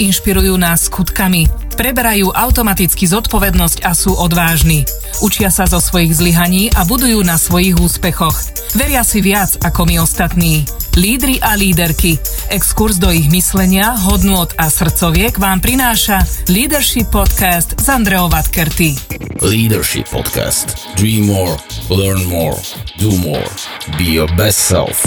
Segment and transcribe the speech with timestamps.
[0.00, 4.88] Inšpirujú nás skutkami, preberajú automaticky zodpovednosť a sú odvážni.
[5.20, 8.36] Učia sa zo svojich zlyhaní a budujú na svojich úspechoch.
[8.72, 10.64] Veria si viac ako my ostatní.
[10.96, 12.20] Lídry a líderky.
[12.52, 16.20] Exkurs do ich myslenia, hodnôt a srdcoviek vám prináša
[16.52, 18.96] Leadership Podcast z Andreou Vatkerty.
[19.40, 20.76] Leadership Podcast.
[21.00, 21.56] Dream more,
[21.88, 22.60] learn more,
[23.00, 23.48] do more.
[23.96, 25.00] Be your best self.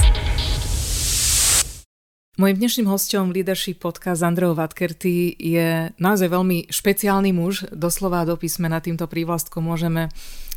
[2.36, 8.84] Mojím dnešným hostom Leadership Podcast Andreou Vatkerty je naozaj veľmi špeciálny muž, doslova do písmena
[8.84, 10.11] týmto prívlastkom môžeme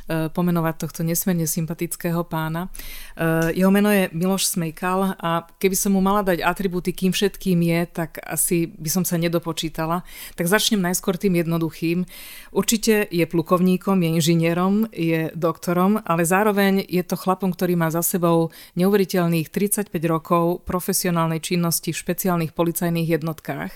[0.08, 2.72] pomenovať tohto nesmierne sympatického pána.
[3.18, 7.60] Eh, jeho meno je Miloš Smejkal a keby som mu mala dať atribúty, kým všetkým
[7.60, 10.06] je, tak asi by som sa nedopočítala.
[10.38, 12.06] Tak začnem najskôr tým jednoduchým.
[12.54, 18.00] Určite je plukovníkom, je inžinierom, je doktorom, ale zároveň je to chlapom, ktorý má za
[18.00, 23.72] sebou neuveriteľných 35 rokov profesionálnej činnosti v špeciálnych policajných jednotkách.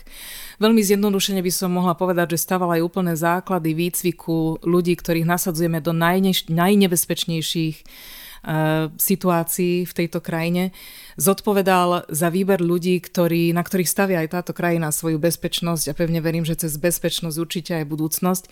[0.62, 5.82] Veľmi zjednodušene by som mohla povedať, že staval aj úplné základy výcviku ľudí, ktorých nasadzujeme
[5.82, 5.90] do
[6.22, 10.70] najneš- najnebezpečnejších uh, situácií v tejto krajine.
[11.18, 16.22] Zodpovedal za výber ľudí, ktorí, na ktorých stavia aj táto krajina svoju bezpečnosť a pevne
[16.22, 18.44] verím, že cez bezpečnosť určite aj budúcnosť.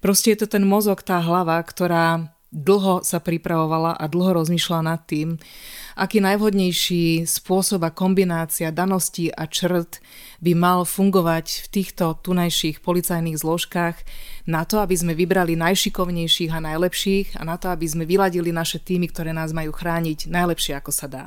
[0.00, 5.00] Proste je to ten mozog, tá hlava, ktorá dlho sa pripravovala a dlho rozmýšľala nad
[5.04, 5.36] tým,
[5.98, 9.98] aký najvhodnejší spôsob a kombinácia daností a črt
[10.38, 13.96] by mal fungovať v týchto tunajších policajných zložkách
[14.46, 18.78] na to, aby sme vybrali najšikovnejších a najlepších a na to, aby sme vyladili naše
[18.78, 21.24] týmy, ktoré nás majú chrániť najlepšie, ako sa dá.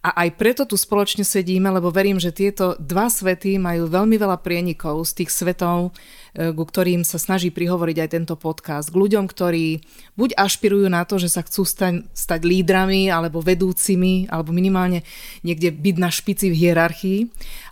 [0.00, 4.40] A aj preto tu spoločne sedíme, lebo verím, že tieto dva svety majú veľmi veľa
[4.40, 5.92] prienikov z tých svetov,
[6.32, 8.88] e, ku ktorým sa snaží prihovoriť aj tento podcast.
[8.88, 9.84] K ľuďom, ktorí
[10.16, 15.04] buď ašpirujú na to, že sa chcú stať, stať lídrami, alebo vedúcimi, alebo minimálne
[15.44, 17.20] niekde byť na špici v hierarchii,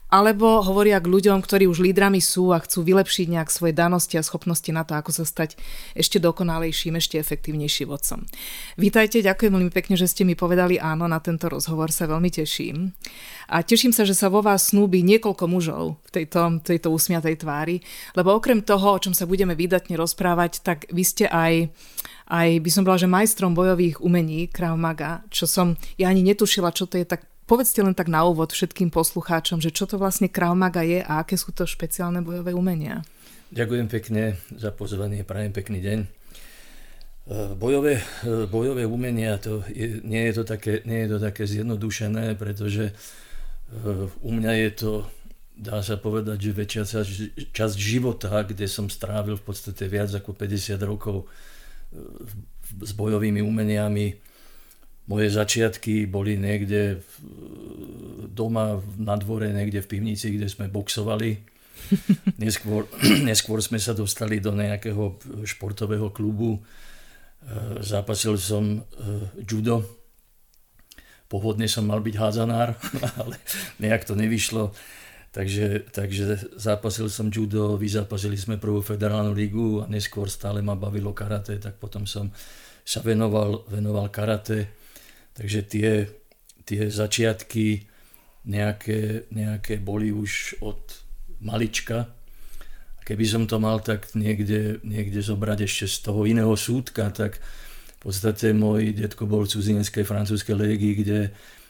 [0.09, 4.25] alebo hovoria k ľuďom, ktorí už lídrami sú a chcú vylepšiť nejak svoje danosti a
[4.25, 5.61] schopnosti na to, ako sa stať
[5.93, 8.25] ešte dokonalejším, ešte efektívnejším vodcom.
[8.81, 12.97] Vítajte, ďakujem veľmi pekne, že ste mi povedali áno na tento rozhovor, sa veľmi teším.
[13.53, 17.85] A teším sa, že sa vo vás snúbi niekoľko mužov v tejto, tejto usmiatej tvári,
[18.17, 21.69] lebo okrem toho, o čom sa budeme vydatne rozprávať, tak vy ste aj
[22.29, 26.77] aj by som bola, že majstrom bojových umení Krav Maga, čo som ja ani netušila,
[26.77, 30.29] čo to je, tak Povedzte len tak na úvod všetkým poslucháčom, že čo to vlastne
[30.29, 30.53] Krav
[30.85, 33.01] je a aké sú to špeciálne bojové umenia.
[33.49, 35.99] Ďakujem pekne za pozvanie, prajem pekný deň.
[36.05, 36.09] E,
[37.57, 42.37] bojové, e, bojové umenia, to je, nie, je to také, nie je to také zjednodušené,
[42.37, 42.95] pretože e,
[44.21, 44.93] u mňa je to,
[45.57, 46.85] dá sa povedať, že väčšia
[47.49, 51.25] časť života, kde som strávil v podstate viac ako 50 rokov
[52.85, 54.29] s bojovými umeniami,
[55.09, 57.01] moje začiatky boli niekde
[58.29, 61.41] doma na dvore, niekde v pivnici, kde sme boxovali.
[62.45, 62.85] Neskôr,
[63.29, 65.17] neskôr sme sa dostali do nejakého
[65.49, 66.61] športového klubu.
[66.61, 66.61] E,
[67.81, 68.81] zápasil som e,
[69.43, 69.83] judo.
[71.29, 72.77] Pôvodne som mal byť hádzanár,
[73.21, 73.41] ale
[73.81, 74.77] nejak to nevyšlo.
[75.33, 81.13] Takže, takže zápasil som judo, vyzápasili sme prvú federálnu ligu a neskôr stále ma bavilo
[81.13, 82.33] karate, tak potom som
[82.81, 84.78] sa venoval, venoval karate
[85.39, 85.91] Takže tie,
[86.67, 87.87] tie začiatky
[88.51, 90.83] nejaké, nejaké boli už od
[91.39, 92.11] malička.
[93.07, 98.01] Keby som to mal tak niekde, niekde zobrať ešte z toho iného súdka, tak v
[98.03, 101.19] podstate môj detko bol v cudzineckej francúzskej légii, kde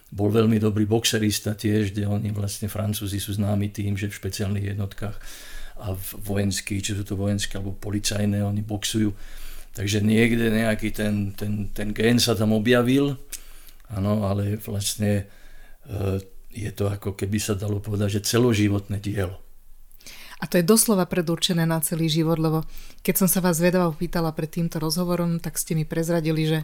[0.08, 4.72] bol veľmi dobrý boxerista tiež, kde oni vlastne Francúzi sú známi tým, že v špeciálnych
[4.72, 5.16] jednotkách
[5.78, 9.12] a v vojenských, či sú to vojenské alebo policajné, oni boxujú.
[9.76, 13.14] Takže niekde nejaký ten, ten, ten gen sa tam objavil
[13.88, 15.24] Áno, ale vlastne
[15.88, 16.20] e,
[16.52, 19.40] je to ako keby sa dalo povedať, že celoživotné dielo.
[20.38, 22.62] A to je doslova predurčené na celý život, lebo
[23.02, 26.58] keď som sa vás vedava pýtala pred týmto rozhovorom, tak ste mi prezradili, že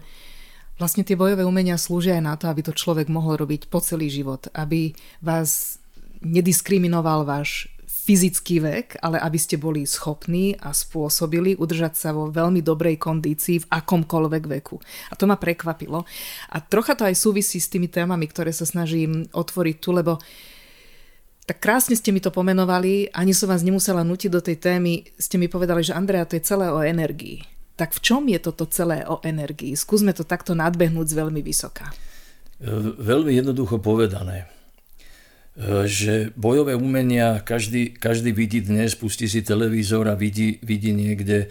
[0.78, 4.06] vlastne tie bojové umenia slúžia aj na to, aby to človek mohol robiť po celý
[4.14, 5.82] život, aby vás
[6.22, 7.66] nediskriminoval váš
[8.04, 13.64] fyzický vek, ale aby ste boli schopní a spôsobili udržať sa vo veľmi dobrej kondícii
[13.64, 14.76] v akomkoľvek veku.
[15.08, 16.04] A to ma prekvapilo.
[16.52, 20.20] A trocha to aj súvisí s tými témami, ktoré sa snažím otvoriť tu, lebo
[21.48, 25.04] tak krásne ste mi to pomenovali, ani som vás nemusela nutiť do tej témy.
[25.16, 27.44] Ste mi povedali, že Andrea, to je celé o energii.
[27.76, 29.76] Tak v čom je toto celé o energii?
[29.76, 31.92] Skúsme to takto nadbehnúť z veľmi vysoká.
[33.00, 34.48] Veľmi jednoducho povedané.
[35.54, 41.46] E, že bojové umenia, každý, každý vidí dnes, pustí si televízor a vidí, vidí niekde
[41.46, 41.48] e,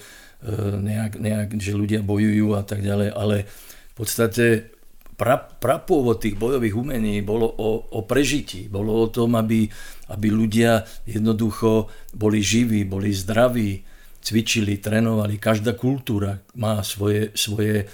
[0.60, 4.76] nejak, nejak, že ľudia bojujú a tak ďalej, ale v podstate
[5.16, 9.72] pra, prapôvod tých bojových umení bolo o, o prežití, bolo o tom, aby,
[10.12, 13.88] aby ľudia jednoducho boli živí, boli zdraví,
[14.20, 15.40] cvičili, trénovali.
[15.40, 17.88] Každá kultúra má svoje, svoje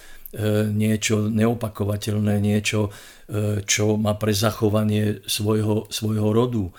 [0.70, 2.94] niečo neopakovateľné, niečo,
[3.26, 6.70] e, čo má pre zachovanie svojho, svojho rodu.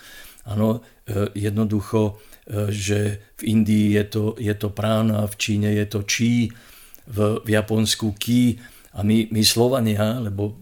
[0.47, 2.15] Áno, e, jednoducho,
[2.47, 2.99] e, že
[3.35, 6.47] v Indii je to, je to prána, v Číne je to čí,
[7.11, 8.55] v, v Japonsku ký,
[8.91, 10.59] a my, my Slovania, lebo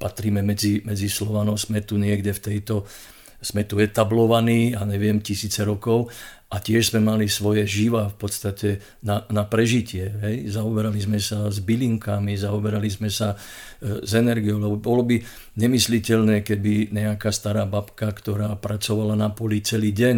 [0.00, 2.88] patríme medzi, medzi Slovanov, sme tu niekde v tejto,
[3.36, 6.08] sme tu etablovaní a neviem, tisíce rokov
[6.46, 8.68] a tiež sme mali svoje živa v podstate
[9.02, 10.14] na, na prežitie.
[10.22, 10.54] Hej.
[10.54, 15.18] Zaoberali sme sa s bylinkami, zaoberali sme sa e, s energiou, lebo bolo by
[15.58, 20.16] nemysliteľné, keby nejaká stará babka, ktorá pracovala na poli celý deň,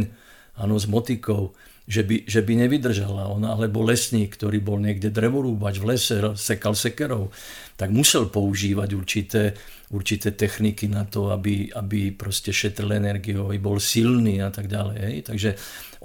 [0.61, 1.57] áno, s motikou,
[1.89, 6.77] že by, že by nevydržala ona, alebo lesník, ktorý bol niekde drevorúbač v lese, sekal
[6.77, 7.33] sekerov,
[7.81, 9.57] tak musel používať určité,
[9.89, 14.97] určité techniky na to, aby, aby proste šetril energiu, aby bol silný a tak ďalej.
[15.01, 15.17] Hej.
[15.33, 15.51] Takže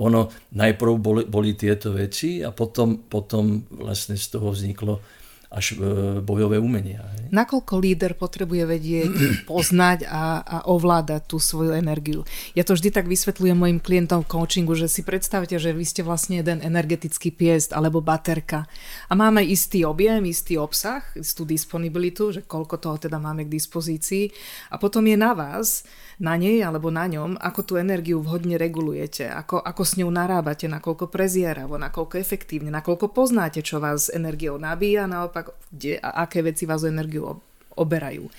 [0.01, 4.97] ono najprv boli, boli tieto veci a potom, potom vlastne z toho vzniklo
[5.53, 7.05] až e, bojové umenia.
[7.29, 9.13] Nakoľko líder potrebuje vedieť,
[9.49, 12.25] poznať a, a ovládať tú svoju energiu?
[12.57, 16.01] Ja to vždy tak vysvetľujem mojim klientom v coachingu, že si predstavte, že vy ste
[16.01, 18.65] vlastne jeden energetický piest alebo baterka
[19.07, 24.33] a máme istý objem, istý obsah, istú disponibilitu, že koľko toho teda máme k dispozícii
[24.73, 25.85] a potom je na vás,
[26.21, 30.69] na nej alebo na ňom, ako tú energiu vhodne regulujete, ako, ako s ňou narábate,
[30.69, 36.69] nakoľko prezieravo, nakoľko efektívne, nakoľko poznáte, čo vás energiou nabíja, naopak, kde a aké veci
[36.69, 37.41] vás energiu
[37.73, 38.29] oberajú.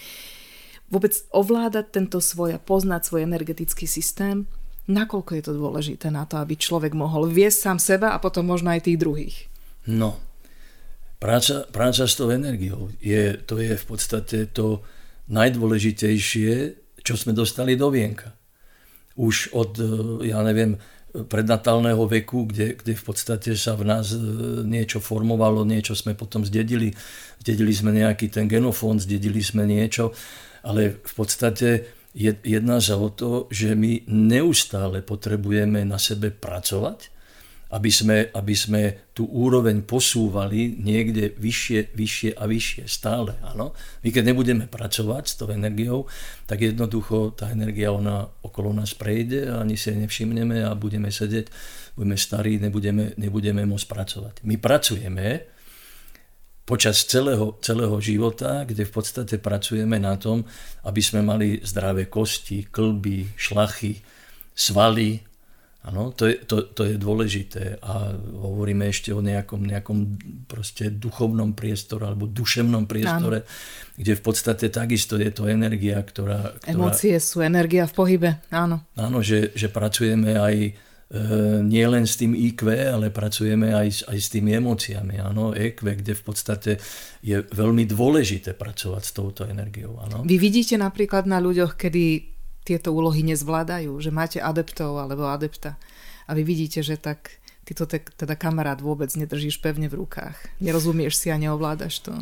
[0.92, 4.46] Vôbec ovládať tento svoj a poznať svoj energetický systém,
[4.86, 8.70] nakoľko je to dôležité na to, aby človek mohol viesť sám seba a potom možno
[8.70, 9.36] aj tých druhých?
[9.88, 10.20] No,
[11.18, 14.84] práca, práca s tou energiou, je, to je v podstate to
[15.32, 18.32] najdôležitejšie, čo sme dostali do vienka.
[19.20, 19.86] Už od, e,
[20.32, 20.80] ja neviem,
[21.14, 24.18] prednatálneho veku, kde, kde v podstate sa v nás e,
[24.66, 26.90] niečo formovalo, niečo sme potom zdedili.
[27.38, 30.10] Zdedili sme nejaký ten genofón, zdedili sme niečo,
[30.66, 31.86] ale v podstate
[32.18, 37.13] jedná sa o to, že my neustále potrebujeme na sebe pracovať
[37.74, 43.34] aby sme, aby sme tú úroveň posúvali niekde vyššie, vyššie a vyššie, stále.
[43.42, 43.74] Áno?
[44.06, 46.06] My keď nebudeme pracovať s tou energiou,
[46.46, 51.50] tak jednoducho tá energia ona okolo nás prejde a ani si nevšimneme a budeme sedieť,
[51.98, 54.34] budeme starí, nebudeme, nebudeme môcť pracovať.
[54.46, 55.50] My pracujeme
[56.62, 60.46] počas celého, celého života, kde v podstate pracujeme na tom,
[60.86, 63.98] aby sme mali zdravé kosti, klby, šlachy,
[64.54, 65.33] svaly,
[65.84, 70.16] Áno, to je, to, to je dôležité a hovoríme ešte o nejakom, nejakom
[70.48, 73.50] proste duchovnom priestore alebo duševnom priestore, áno.
[74.00, 76.56] kde v podstate takisto je to energia, ktorá...
[76.56, 78.80] ktorá Emócie sú energia v pohybe, áno.
[78.96, 80.70] Áno, že, že pracujeme aj e,
[81.60, 85.20] nie len s tým IQ, ale pracujeme aj, aj s tými emóciami.
[85.20, 86.80] Áno, EQ, kde v podstate
[87.20, 90.00] je veľmi dôležité pracovať s touto energiou.
[90.00, 90.24] Áno.
[90.24, 92.33] Vy vidíte napríklad na ľuďoch, kedy
[92.64, 95.76] tieto úlohy nezvládajú, že máte adeptov alebo adepta
[96.24, 100.36] a vy vidíte, že tak ty to te, teda kamarát vôbec nedržíš pevne v rukách.
[100.60, 102.12] Nerozumieš si a neovládaš to.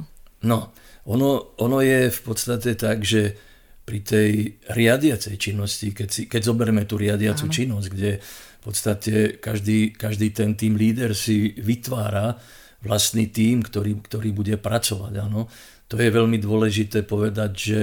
[0.43, 0.75] No,
[1.07, 3.39] ono, ono je v podstate tak, že
[3.83, 4.31] pri tej
[4.71, 7.55] riadiacej činnosti, keď, si, keď zoberieme tú riadiacu Áno.
[7.55, 12.39] činnosť, kde v podstate každý, každý ten tým líder si vytvára
[12.83, 15.15] vlastný tým, ktorý, ktorý bude pracovať.
[15.19, 15.51] Áno.
[15.91, 17.81] To je veľmi dôležité povedať, že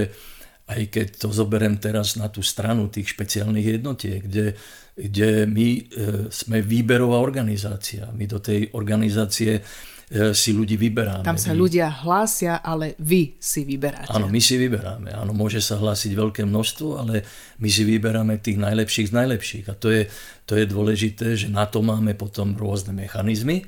[0.70, 4.54] aj keď to zoberiem teraz na tú stranu tých špeciálnych jednotiek, kde,
[4.94, 5.82] kde my e,
[6.30, 8.06] sme výberová organizácia.
[8.14, 9.62] My do tej organizácie e,
[10.38, 11.26] si ľudí vyberáme.
[11.26, 14.14] Tam sa ľudia hlásia, ale vy si vyberáte.
[14.14, 15.10] Áno, my si vyberáme.
[15.10, 17.26] Áno, môže sa hlásiť veľké množstvo, ale
[17.58, 19.66] my si vyberáme tých najlepších z najlepších.
[19.68, 20.06] A to je,
[20.46, 23.66] to je dôležité, že na to máme potom rôzne mechanizmy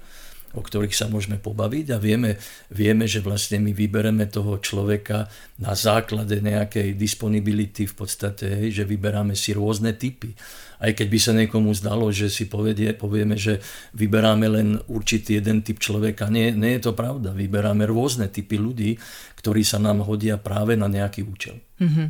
[0.54, 2.36] o ktorých sa môžeme pobaviť a vieme,
[2.72, 9.38] vieme, že vlastne my vybereme toho človeka na základe nejakej disponibility v podstate, že vyberáme
[9.38, 10.36] si rôzne typy.
[10.82, 13.62] Aj keď by sa niekomu zdalo, že si povedie, povieme, že
[13.94, 16.34] vyberáme len určitý jeden typ človeka.
[16.34, 17.38] Nie, nie je to pravda.
[17.38, 18.98] Vyberáme rôzne typy ľudí,
[19.38, 21.62] ktorí sa nám hodia práve na nejaký účel.
[21.78, 22.08] Mm-hmm.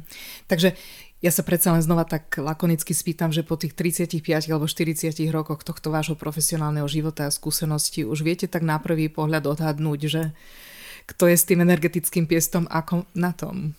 [0.48, 0.76] Takže
[1.22, 5.62] ja sa predsa len znova tak lakonicky spýtam, že po tých 35 alebo 40 rokoch
[5.62, 10.34] tohto vášho profesionálneho života a skúsenosti už viete tak na prvý pohľad odhadnúť, že
[11.06, 13.78] kto je s tým energetickým piestom ako na tom?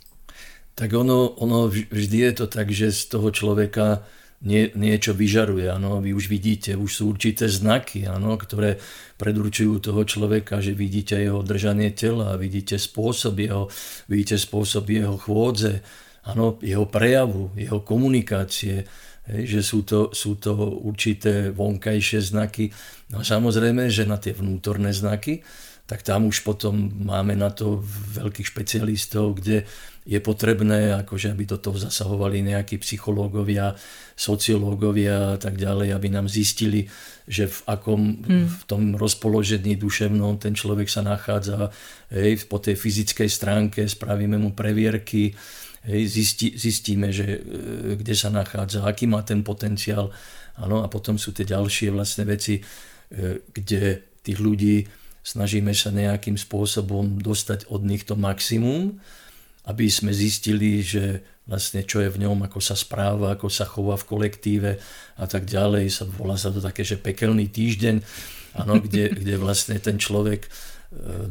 [0.79, 4.07] Tak ono, ono vždy je to tak, že z toho človeka
[4.43, 5.67] nie, niečo vyžaruje.
[5.71, 6.03] Ano.
[6.03, 8.79] Vy už vidíte, už sú určité znaky, ano, ktoré
[9.19, 13.71] predurčujú toho človeka, že vidíte jeho držanie tela, vidíte spôsob jeho,
[14.11, 15.83] vidíte spôsob jeho chôdze,
[16.23, 18.87] ano, jeho prejavu, jeho komunikácie,
[19.27, 22.71] hej, že sú to, sú to určité vonkajšie znaky.
[23.11, 25.43] No a samozrejme, že na tie vnútorné znaky,
[25.83, 27.83] tak tam už potom máme na to
[28.17, 29.67] veľkých špecialistov, kde
[30.03, 33.75] je potrebné, akože aby do toho zasahovali nejakí psychológovia,
[34.19, 36.91] sociológovia a tak ďalej, aby nám zistili,
[37.29, 38.47] že v akom hmm.
[38.51, 41.71] v tom rozpoložení duševnom ten človek sa nachádza
[42.11, 45.39] hej, po tej fyzickej stránke, spravíme mu previerky,
[45.87, 47.41] hej, zisti, zistíme, že, e,
[47.99, 50.11] kde sa nachádza, aký má ten potenciál.
[50.61, 52.63] Ano, a potom sú tie ďalšie vlastne veci, e,
[53.51, 54.87] kde tých ľudí
[55.23, 58.99] snažíme sa nejakým spôsobom dostať od nich to maximum,
[59.71, 63.95] aby sme zistili, že vlastne čo je v ňom, ako sa správa, ako sa chová
[63.99, 64.71] v kolektíve
[65.19, 65.91] a tak ďalej.
[65.91, 68.03] Sa, volá sa to také, že pekelný týždeň,
[68.59, 70.51] ano, kde, kde vlastne ten človek e,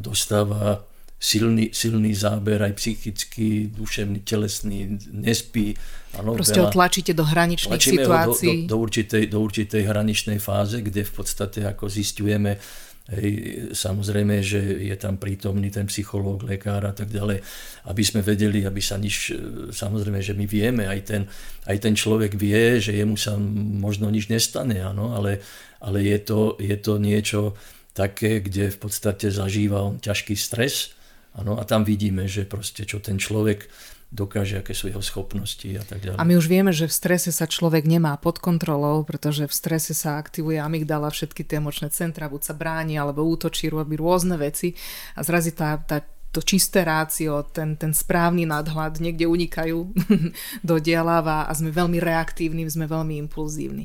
[0.00, 0.91] dostáva
[1.22, 5.70] silný, silný záber aj psychický, duševný, telesný, nespí.
[6.18, 8.66] Ano, Proste veľa, ho tlačíte do hraničných situácií.
[8.66, 12.58] do, do, do, určitej, do určitej hraničnej fáze, kde v podstate ako zistujeme,
[13.02, 17.42] Hej, samozrejme, že je tam prítomný ten psychológ, lekár a tak ďalej,
[17.90, 19.34] aby sme vedeli, aby sa nič,
[19.74, 21.22] samozrejme, že my vieme, aj ten,
[21.66, 23.34] aj ten človek vie, že jemu sa
[23.82, 25.42] možno nič nestane, áno, ale,
[25.82, 27.58] ale je, to, je to niečo
[27.90, 30.94] také, kde v podstate zažíva on ťažký stres,
[31.36, 33.68] áno, a tam vidíme, že proste čo ten človek
[34.12, 36.20] dokáže, aké sú jeho schopnosti a tak ďalej.
[36.20, 39.96] A my už vieme, že v strese sa človek nemá pod kontrolou, pretože v strese
[39.96, 44.76] sa aktivuje amygdala, všetky tie emočné centra, buď sa bráni, alebo útočí, robí rôzne veci
[45.16, 49.92] a zrazi tá, tá to čisté rácio, ten, ten správny nadhľad niekde unikajú
[50.68, 53.84] do dialáva a sme veľmi reaktívni, sme veľmi impulzívni.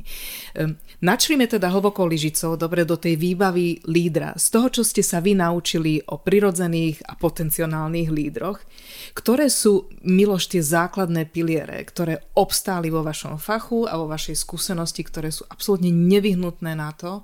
[0.56, 4.32] Ehm, načrime teda hlboko lyžicou, dobre, do tej výbavy lídra.
[4.40, 8.64] Z toho, čo ste sa vy naučili o prirodzených a potenciálnych lídroch,
[9.12, 15.04] ktoré sú, Miloš, tie základné piliere, ktoré obstáli vo vašom fachu a vo vašej skúsenosti,
[15.04, 17.20] ktoré sú absolútne nevyhnutné na to,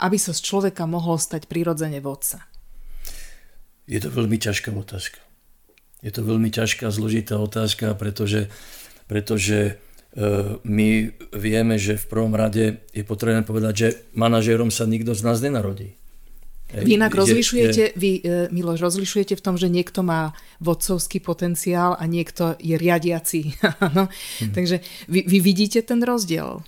[0.00, 2.48] aby sa z človeka mohol stať prirodzene vodca?
[3.88, 5.18] Je to veľmi ťažká otázka.
[6.04, 8.52] Je to veľmi ťažká, zložitá otázka, pretože,
[9.08, 9.58] pretože
[10.14, 15.24] e, my vieme, že v prvom rade je potrebné povedať, že manažérom sa nikto z
[15.24, 15.98] nás nenarodí.
[16.68, 22.04] Vy inak rozlišujete, vy, e, Miloš, rozlišujete v tom, že niekto má vodcovský potenciál a
[22.04, 23.56] niekto je riadiaci.
[23.96, 24.12] no?
[24.12, 24.52] hmm.
[24.52, 26.60] Takže vy, vy vidíte ten rozdiel?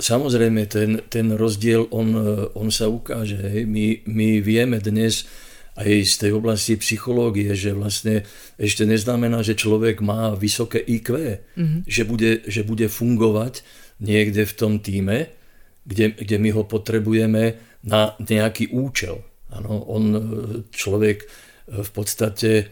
[0.00, 2.16] Samozrejme, ten, ten rozdiel, on,
[2.56, 3.68] on sa ukáže.
[3.68, 5.28] My, my vieme dnes,
[5.78, 8.26] aj z tej oblasti psychológie, že vlastne
[8.58, 11.86] ešte neznamená, že človek má vysoké IQ, mm-hmm.
[11.86, 13.62] že, bude, že bude fungovať
[14.02, 15.30] niekde v tom týme,
[15.86, 17.56] kde, kde my ho potrebujeme
[17.86, 19.22] na nejaký účel.
[19.54, 20.04] Ano, on,
[20.74, 21.24] človek
[21.70, 22.64] v podstate e,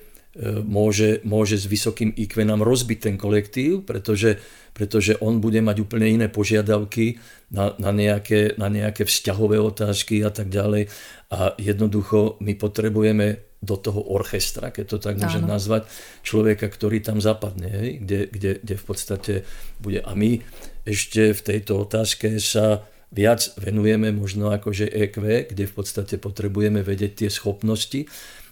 [0.60, 4.36] môže, môže s vysokým IQ nám rozbiť ten kolektív, pretože,
[4.74, 7.16] pretože on bude mať úplne iné požiadavky
[7.50, 10.90] na, na, nejaké, na nejaké vzťahové otázky a tak ďalej
[11.30, 15.58] a jednoducho my potrebujeme do toho orchestra, keď to tak môžem Áno.
[15.58, 15.88] nazvať,
[16.22, 19.34] človeka, ktorý tam zapadne, hej, kde, kde, kde v podstate
[19.80, 20.04] bude.
[20.04, 20.44] A my
[20.86, 27.26] ešte v tejto otázke sa viac venujeme možno akože EQ, kde v podstate potrebujeme vedieť
[27.26, 28.06] tie schopnosti,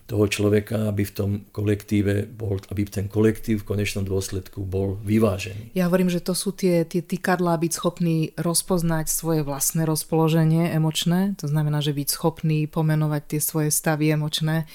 [0.04, 5.73] toho človeka, aby v tom kolektíve bol, aby ten kolektív v konečnom dôsledku bol vyvážený.
[5.73, 11.40] Ja hovorím, že to sú tie, tie tykadlá byť schopný rozpoznať svoje vlastné rozpoloženie emočné,
[11.40, 14.66] to znamená, že byť schopný pomenovať tie svoje stavy emočné e,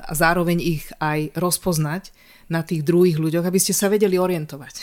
[0.00, 2.16] a zároveň ich aj rozpoznať
[2.48, 4.74] na tých druhých ľuďoch, aby ste sa vedeli orientovať.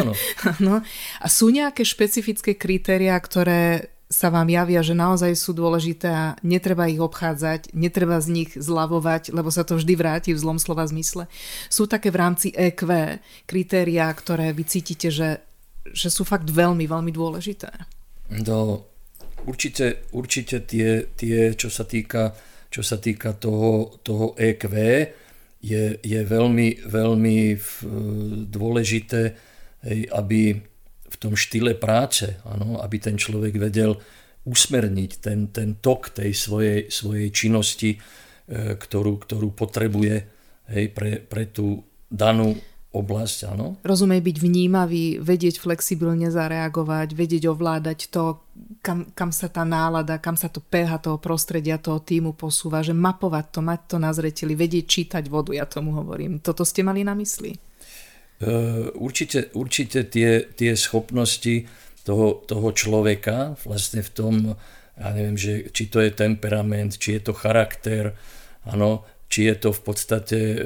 [0.00, 0.16] Ano.
[0.66, 0.74] no.
[1.20, 6.90] A sú nejaké špecifické kritériá, ktoré sa vám javia, že naozaj sú dôležité a netreba
[6.90, 11.30] ich obchádzať, netreba z nich zľavovať, lebo sa to vždy vráti v zlom slova zmysle.
[11.70, 12.90] Sú také v rámci EQ
[13.46, 15.38] kritériá, ktoré vy cítite, že,
[15.94, 17.70] že sú fakt veľmi, veľmi dôležité?
[18.42, 18.82] No,
[19.46, 22.34] určite, určite tie, tie čo sa týka,
[22.66, 24.74] čo sa týka toho, toho EQ,
[25.62, 27.38] je, je veľmi, veľmi
[28.50, 29.22] dôležité,
[30.10, 30.69] aby
[31.10, 33.98] v tom štýle práce, ano, aby ten človek vedel
[34.46, 37.98] usmerniť ten, ten tok tej svojej, svojej činnosti, e,
[38.78, 40.14] ktorú, ktorú potrebuje
[40.70, 42.56] hej, pre, pre tú danú
[42.90, 43.38] oblasť.
[43.54, 43.78] Áno.
[43.86, 48.42] Rozumej byť vnímavý, vedieť flexibilne zareagovať, vedieť ovládať to,
[48.82, 52.90] kam, kam sa tá nálada, kam sa to peha toho prostredia, toho týmu posúva, že
[52.90, 56.42] mapovať to, mať to na zreteli, vedieť čítať vodu, ja tomu hovorím.
[56.42, 57.69] Toto ste mali na mysli?
[58.96, 61.68] Určite, určite tie, tie schopnosti
[62.04, 64.34] toho, toho človeka vlastne v tom,
[64.96, 68.16] ja neviem, že, či to je temperament, či je to charakter,
[68.64, 70.58] ano, či je to v podstate e,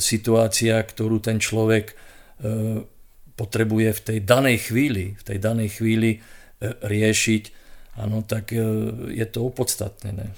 [0.00, 1.94] situácia, ktorú ten človek e,
[3.36, 6.18] potrebuje v tej danej chvíli, v tej danej chvíli e,
[6.80, 7.63] riešiť
[7.94, 8.60] áno, tak e,
[9.14, 10.34] je to opodstatnené.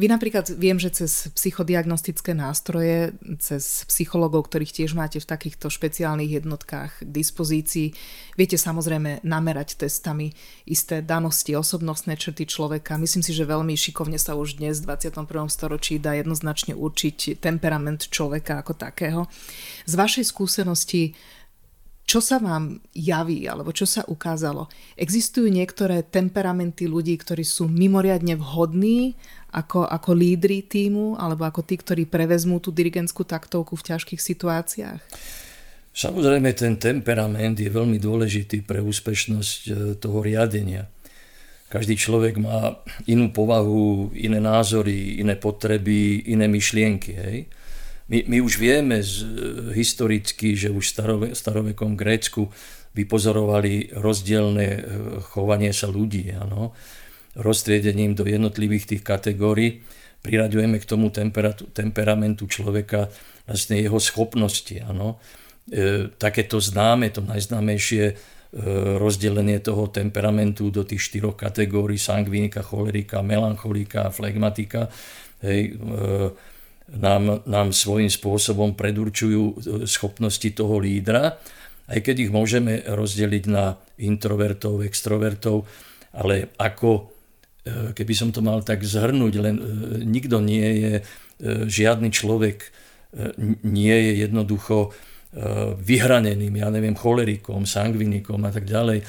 [0.00, 6.40] Vy napríklad viem, že cez psychodiagnostické nástroje, cez psychologov, ktorých tiež máte v takýchto špeciálnych
[6.40, 7.92] jednotkách k dispozícii,
[8.32, 10.32] viete samozrejme namerať testami
[10.64, 12.96] isté danosti, osobnostné črty človeka.
[12.96, 15.28] Myslím si, že veľmi šikovne sa už dnes v 21.
[15.52, 19.28] storočí dá jednoznačne určiť temperament človeka ako takého.
[19.84, 21.12] Z vašej skúsenosti
[22.10, 24.66] čo sa vám javí, alebo čo sa ukázalo?
[24.98, 29.14] Existujú niektoré temperamenty ľudí, ktorí sú mimoriadne vhodní
[29.54, 35.00] ako, ako lídry týmu, alebo ako tí, ktorí prevezmú tú dirigentskú taktovku v ťažkých situáciách?
[35.94, 40.90] Samozrejme, ten temperament je veľmi dôležitý pre úspešnosť e, toho riadenia.
[41.70, 42.74] Každý človek má
[43.06, 47.12] inú povahu, iné názory, iné potreby, iné myšlienky.
[47.14, 47.36] Hej?
[48.10, 49.22] My, my už vieme z,
[49.70, 52.50] historicky, že už v starove, starovekom Grécku
[52.90, 54.80] vypozorovali rozdielne e,
[55.30, 56.34] chovanie sa ľudí.
[56.34, 56.74] Ano.
[57.38, 59.86] Roztriedením do jednotlivých tých kategórií
[60.26, 61.14] priraďujeme k tomu
[61.70, 63.06] temperamentu človeka
[63.46, 64.74] vlastne jeho schopnosti.
[64.82, 65.22] Ano.
[65.70, 68.18] E, takéto známe, to najznámejšie
[68.98, 74.90] rozdelenie toho temperamentu do tých štyroch kategórií sangvinika, cholerika, melancholika, flegmatika.
[75.38, 76.49] Hej, e,
[76.96, 79.54] nám, nám svojím spôsobom predurčujú e,
[79.86, 81.38] schopnosti toho lídra,
[81.90, 85.66] aj keď ich môžeme rozdeliť na introvertov, extrovertov,
[86.14, 87.10] ale ako,
[87.62, 89.64] e, keby som to mal tak zhrnúť, len e,
[90.02, 90.94] nikto nie je,
[91.72, 92.68] žiadny človek
[93.64, 94.92] nie je jednoducho
[95.80, 99.00] vyhraneným, ja neviem, cholerikom, sangvinikom a tak ďalej.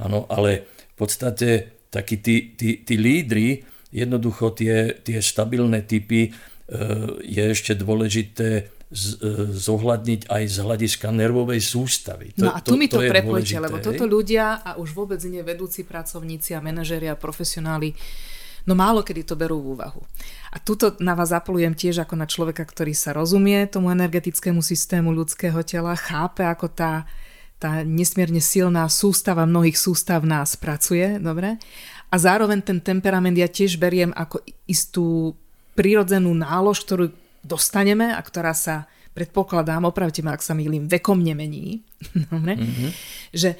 [0.00, 1.48] Ano, ale v podstate
[1.92, 3.60] takí tí, tí, tí lídry,
[3.92, 6.32] jednoducho tie, tie stabilné typy,
[7.20, 8.62] je ešte dôležité e,
[9.52, 12.32] zohľadniť aj z hľadiska nervovej sústavy.
[12.40, 15.20] To, no a tu to, mi to, to prepojte, lebo toto ľudia a už vôbec
[15.28, 17.92] nie vedúci pracovníci a manažeri a profesionáli
[18.64, 20.00] no málo kedy to berú v úvahu.
[20.52, 25.12] A tuto na vás apelujem tiež ako na človeka, ktorý sa rozumie tomu energetickému systému
[25.12, 27.04] ľudského tela, chápe, ako tá,
[27.60, 31.60] tá nesmierne silná sústava mnohých sústav nás pracuje, dobre?
[32.08, 35.36] A zároveň ten temperament ja tiež beriem ako istú
[35.74, 37.10] prirodzenú nálož, ktorú
[37.44, 41.84] dostaneme a ktorá sa, predpokladám, opravte ma, ak sa mýlim, vekom nemení.
[42.32, 42.56] Dobre?
[42.56, 42.90] Mm-hmm.
[43.36, 43.50] Že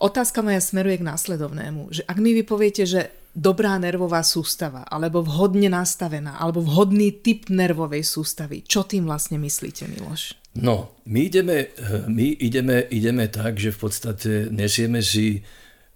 [0.00, 1.92] otázka moja smeruje k následovnému.
[1.92, 7.52] Že ak mi vy poviete, že dobrá nervová sústava, alebo vhodne nastavená, alebo vhodný typ
[7.52, 10.40] nervovej sústavy, čo tým vlastne myslíte, Miloš?
[10.56, 11.68] No, my ideme,
[12.08, 15.44] my ideme, ideme tak, že v podstate nesieme si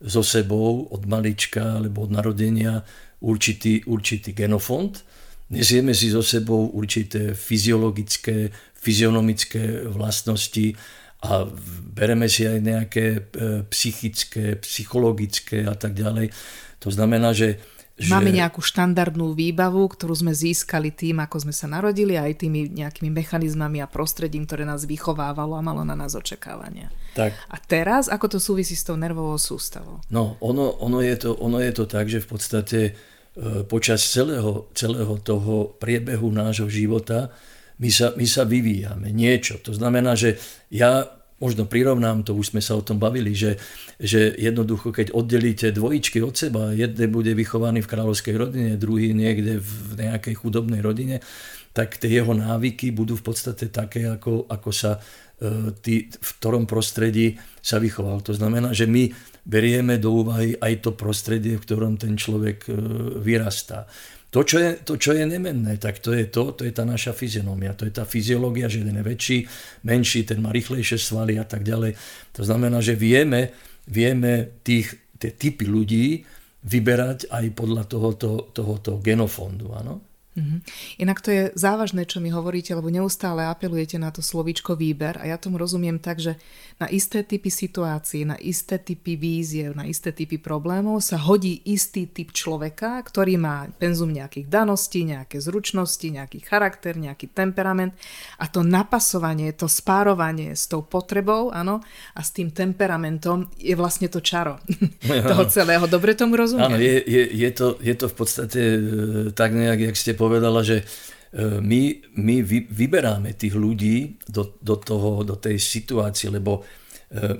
[0.04, 2.84] so sebou od malička alebo od narodenia
[3.24, 5.00] určitý, určitý genofond,
[5.50, 10.78] Nesieme si so sebou určité fyziologické, fyzionomické vlastnosti
[11.26, 11.44] a
[11.90, 13.20] bereme si aj nejaké e,
[13.68, 16.30] psychické, psychologické a tak ďalej.
[16.80, 17.60] To znamená, že
[18.00, 18.16] že...
[18.16, 23.12] Máme nejakú štandardnú výbavu, ktorú sme získali tým, ako sme sa narodili, aj tými nejakými
[23.12, 26.88] mechanizmami a prostredím, ktoré nás vychovávalo a malo na nás očakávania.
[27.12, 27.36] Tak.
[27.36, 30.00] A teraz, ako to súvisí s tou nervovou sústavou?
[30.08, 32.78] No, ono, ono, je to, ono je to tak, že v podstate
[33.70, 37.30] počas celého, celého toho priebehu nášho života
[37.80, 39.56] my sa, my sa vyvíjame niečo.
[39.64, 40.36] To znamená, že
[40.68, 41.08] ja
[41.40, 43.56] možno prirovnám to, už sme sa o tom bavili, že,
[43.96, 49.56] že jednoducho, keď oddelíte dvojičky od seba, jeden bude vychovaný v kráľovskej rodine, druhý niekde
[49.56, 51.24] v nejakej chudobnej rodine,
[51.72, 55.00] tak tie jeho návyky budú v podstate také, ako, ako sa
[55.40, 58.20] e, tý, v ktorom prostredí sa vychoval.
[58.28, 59.08] To znamená, že my
[59.50, 62.72] berieme do úvahy aj to prostredie, v ktorom ten človek e,
[63.18, 63.90] vyrastá.
[64.30, 67.10] To čo, je, to, čo je nemenné, tak to je to, to je tá naša
[67.10, 69.38] fyzionómia, to je tá fyziológia, že jeden je väčší,
[69.82, 71.98] menší, ten má rýchlejšie svaly a tak ďalej.
[72.38, 73.50] To znamená, že vieme,
[73.90, 76.22] vieme tých, tie typy ľudí
[76.62, 79.74] vyberať aj podľa tohoto, tohoto genofondu.
[79.74, 79.98] Áno?
[80.38, 80.58] Mm-hmm.
[81.02, 85.26] Inak to je závažné, čo mi hovoríte, lebo neustále apelujete na to slovíčko výber a
[85.26, 86.38] ja tomu rozumiem tak, že
[86.80, 92.08] na isté typy situácií, na isté typy víziev, na isté typy problémov sa hodí istý
[92.08, 97.92] typ človeka, ktorý má penzum nejakých daností, nejaké zručnosti, nejaký charakter, nejaký temperament
[98.40, 101.84] a to napasovanie, to spárovanie s tou potrebou, áno,
[102.16, 104.56] a s tým temperamentom je vlastne to čaro
[105.30, 105.84] toho celého.
[105.84, 106.64] Dobre tomu rozumiem?
[106.64, 108.80] Áno, je, je, je, to, je to v podstate e,
[109.36, 110.88] tak nejak, jak ste povedala, že
[111.38, 111.82] my,
[112.18, 116.66] my vyberáme tých ľudí do, do, toho, do tej situácie, lebo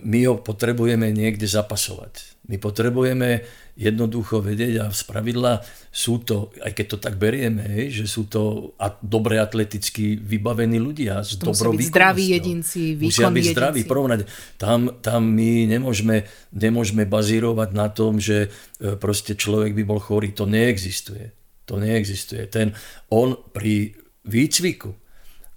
[0.03, 2.43] my ho potrebujeme niekde zapasovať.
[2.51, 3.47] My potrebujeme
[3.79, 5.63] jednoducho vedieť a z pravidla
[5.95, 11.23] sú to, aj keď to tak berieme, hej, že sú to dobre atleticky vybavení ľudia
[11.23, 13.55] s to dobrou byť zdraví jedinci, Musia byť jedinci.
[13.55, 14.21] zdraví, porovnať.
[14.59, 18.51] Tam, tam my nemôžeme, nemôžeme bazírovať na tom, že
[18.83, 20.35] e, proste človek by bol chorý.
[20.35, 21.40] To neexistuje.
[21.71, 22.51] To neexistuje.
[22.51, 22.75] Ten,
[23.15, 23.95] on pri
[24.27, 24.91] výcviku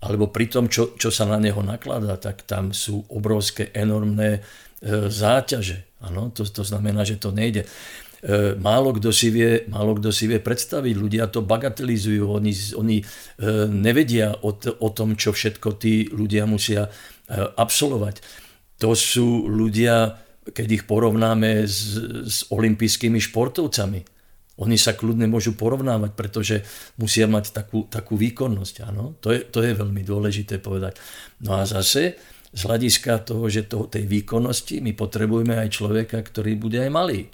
[0.04, 4.44] alebo pri tom, čo, čo sa na neho nakladá, tak tam sú obrovské, enormné
[4.84, 6.04] e, záťaže.
[6.04, 7.64] Ano, to, to znamená, že to nejde.
[7.64, 7.68] E,
[8.60, 13.06] málo kto si vie, málo kto si vie predstaviť, ľudia to bagatelizujú, oni, oni e,
[13.72, 16.90] nevedia o, t- o tom, čo všetko tí ľudia musia e,
[17.40, 18.20] absolvovať.
[18.84, 20.20] To sú ľudia,
[20.52, 21.96] keď ich porovnáme s,
[22.28, 24.13] s olympijskými športovcami,
[24.64, 26.56] oni sa kľudne môžu porovnávať, pretože
[26.96, 28.76] musia mať takú, takú výkonnosť.
[28.88, 29.20] Áno?
[29.20, 30.98] To, je, to je veľmi dôležité povedať.
[31.44, 32.16] No a zase
[32.54, 37.28] z hľadiska toho, že to, tej výkonnosti my potrebujeme aj človeka, ktorý bude aj malý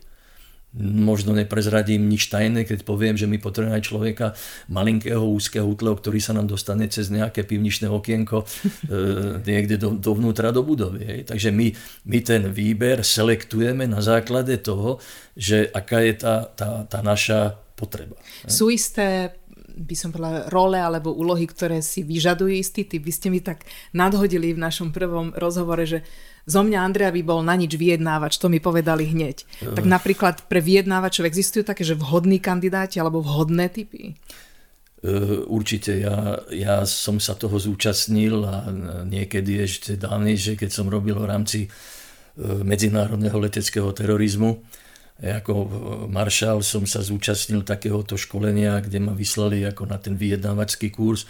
[0.77, 4.38] možno neprezradím nič tajné, keď poviem, že my potrebujeme človeka
[4.69, 8.47] malinkého, úzkeho útleho, ktorý sa nám dostane cez nejaké pivničné okienko e,
[9.41, 11.01] niekde do, dovnútra do budovy.
[11.05, 11.21] Hej.
[11.34, 11.67] Takže my,
[12.05, 15.01] my ten výber selektujeme na základe toho,
[15.34, 18.19] že aká je tá, tá, tá naša potreba.
[18.45, 19.38] Sú isté
[19.80, 23.02] by som povedala, role alebo úlohy, ktoré si vyžadujú istý typ.
[23.02, 23.63] Vy ste mi tak
[23.96, 26.04] nadhodili v našom prvom rozhovore, že
[26.44, 29.48] zo mňa Andrea by bol na nič vyjednávač, to mi povedali hneď.
[29.63, 29.76] Uh.
[29.80, 34.20] Tak napríklad pre vyjednávačov existujú také, že vhodní kandidáti alebo vhodné typy?
[35.48, 38.68] Určite, ja, ja som sa toho zúčastnil a
[39.08, 41.70] niekedy ešte dávnejšie, keď som robil v rámci e,
[42.44, 44.60] medzinárodného leteckého terorizmu,
[45.19, 45.53] ako
[46.08, 51.27] maršál som sa zúčastnil takéhoto školenia, kde ma vyslali ako na ten vyjednávačský kurz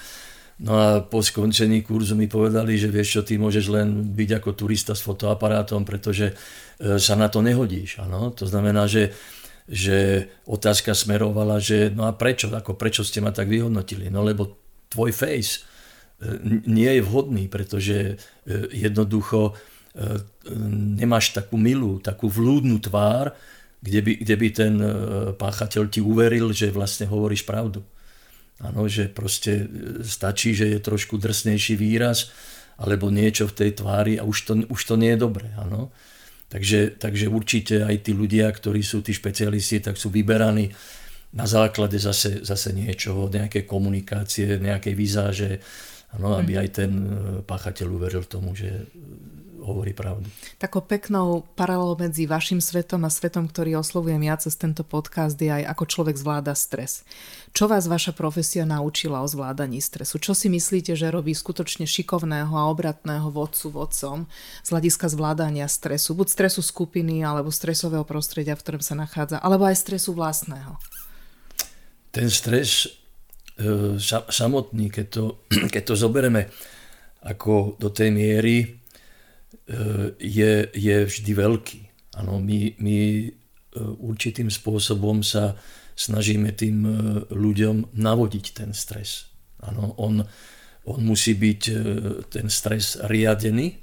[0.60, 4.50] No a po skončení kurzu mi povedali, že vieš čo, ty môžeš len byť ako
[4.60, 8.04] turista s fotoaparátom, pretože e, sa na to nehodíš.
[8.04, 8.36] Ano?
[8.36, 9.16] To znamená, že,
[9.72, 14.12] že otázka smerovala, že no a prečo, ako prečo ste ma tak vyhodnotili?
[14.12, 14.60] No lebo
[14.92, 15.64] tvoj face
[16.20, 16.28] e,
[16.68, 18.20] nie je vhodný, pretože
[18.76, 19.56] jednoducho
[20.96, 23.34] nemáš takú milú, takú vlúdnu tvár,
[23.80, 24.74] kde by, kde by ten
[25.40, 27.80] páchateľ ti uveril, že vlastne hovoríš pravdu.
[28.60, 29.66] Áno, že proste e,
[30.04, 32.32] stačí, že je trošku drsnejší výraz
[32.80, 35.52] alebo niečo v tej tvári a už to, už to nie je dobré.
[35.60, 35.92] Áno.
[36.52, 40.72] Takže, takže určite aj tí ľudia, ktorí sú tí špecialisti, tak sú vyberaní
[41.36, 45.52] na základe zase, zase niečoho, nejakej komunikácie, nejakej vizáže,
[46.18, 46.60] áno, aby mhm.
[46.60, 47.12] aj ten e,
[47.48, 48.92] páchateľ uveril tomu, že
[49.62, 50.28] hovorí pravdu.
[50.58, 55.52] Takou peknou paralelou medzi vašim svetom a svetom, ktorý oslovujem ja cez tento podcast, je
[55.52, 57.04] aj ako človek zvláda stres.
[57.52, 60.22] Čo vás vaša profesia naučila o zvládaní stresu?
[60.22, 64.18] Čo si myslíte, že robí skutočne šikovného a obratného vodcu vodcom
[64.62, 66.14] z hľadiska zvládania stresu?
[66.14, 70.78] Buď stresu skupiny, alebo stresového prostredia, v ktorom sa nachádza, alebo aj stresu vlastného.
[72.10, 72.90] Ten stres
[73.58, 73.98] e,
[74.30, 75.24] samotný, keď to,
[75.74, 76.50] keď to zoberieme
[77.20, 78.79] ako do tej miery,
[80.20, 81.82] je, je vždy veľký.
[82.18, 83.28] Ano, my, my e,
[84.02, 85.54] určitým spôsobom sa
[85.94, 86.92] snažíme tým e,
[87.30, 89.30] ľuďom navodiť ten stres.
[89.62, 90.26] Ano, on,
[90.90, 91.62] on musí byť
[92.32, 93.78] ten stres riadený,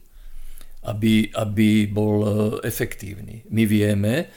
[0.89, 2.17] aby, aby bol
[2.65, 3.45] efektívny.
[3.53, 4.33] My vieme,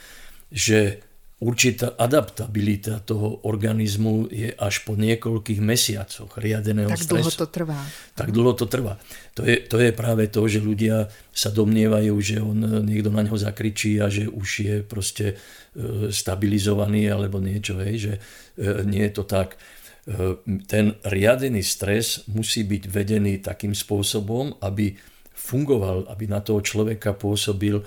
[0.52, 1.09] že
[1.40, 7.16] určitá adaptabilita toho organizmu je až po niekoľkých mesiacoch riadeného tak stresu.
[7.16, 7.80] Tak dlho to trvá.
[8.12, 8.94] Tak dlho to trvá.
[9.40, 13.40] To je, to je práve to, že ľudia sa domnievajú, že on niekto na neho
[13.40, 18.12] zakričí a že už je proste e, stabilizovaný alebo niečo, hej, že
[18.60, 19.56] e, nie je to tak.
[19.56, 20.36] E,
[20.68, 24.92] ten riadený stres musí byť vedený takým spôsobom, aby
[25.32, 27.80] fungoval, aby na toho človeka pôsobil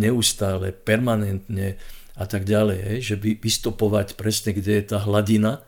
[0.00, 1.76] neustále, permanentne,
[2.16, 2.78] a tak ďalej.
[2.80, 5.60] Hej, že by vystopovať presne, kde je tá hladina,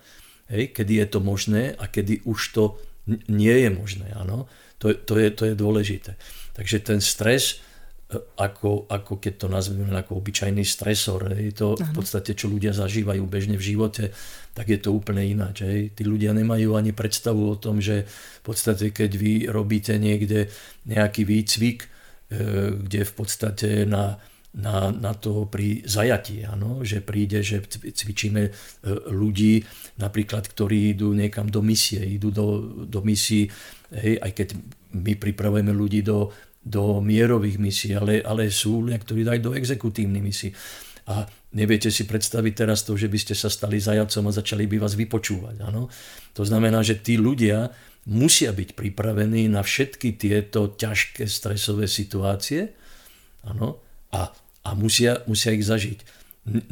[0.48, 2.64] hej, kedy je to možné a kedy už to
[3.28, 4.08] nie je možné.
[4.16, 4.48] Áno?
[4.80, 6.16] To, to, je, to je dôležité.
[6.56, 7.60] Takže ten stres,
[8.08, 12.72] e, ako, ako keď to nazveme ako obyčajný stresor, hej, to v podstate, čo ľudia
[12.72, 14.12] zažívajú bežne v živote,
[14.56, 15.64] tak je to úplne ináč.
[15.64, 15.92] Hej.
[15.96, 18.08] Tí ľudia nemajú ani predstavu o tom, že
[18.40, 20.48] v podstate, keď vy robíte niekde
[20.88, 21.88] nejaký výcvik, e,
[22.80, 24.16] kde v podstate na
[24.56, 26.80] na, na to pri zajatí, ano?
[26.80, 28.50] že príde, že cvičíme e,
[29.12, 29.60] ľudí,
[30.00, 32.46] napríklad, ktorí idú niekam do misie, idú do,
[32.88, 33.52] do misií,
[33.92, 34.48] hej, aj keď
[34.96, 36.32] my pripravujeme ľudí do,
[36.64, 40.50] do mierových misií, ale, ale sú ľudia, ktorí dajú do exekutívnych misií.
[41.12, 44.80] a neviete si predstaviť teraz to, že by ste sa stali zajacom a začali by
[44.80, 45.60] vás vypočúvať.
[45.60, 45.92] Áno?
[46.32, 47.68] To znamená, že tí ľudia
[48.08, 52.72] musia byť pripravení na všetky tieto ťažké stresové situácie
[53.46, 53.80] áno?
[54.14, 54.32] A,
[54.64, 56.18] a musia, musia ich zažiť.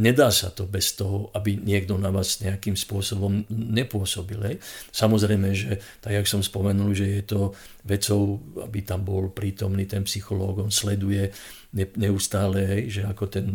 [0.00, 4.40] Nedá sa to bez toho, aby niekto na vás nejakým spôsobom nepôsobil.
[4.40, 4.56] Hej.
[4.88, 7.40] Samozrejme, že tak, jak som spomenul, že je to
[7.84, 11.28] vecou, aby tam bol prítomný ten psychológ, on sleduje
[11.76, 13.46] neustále, hej, že ako ten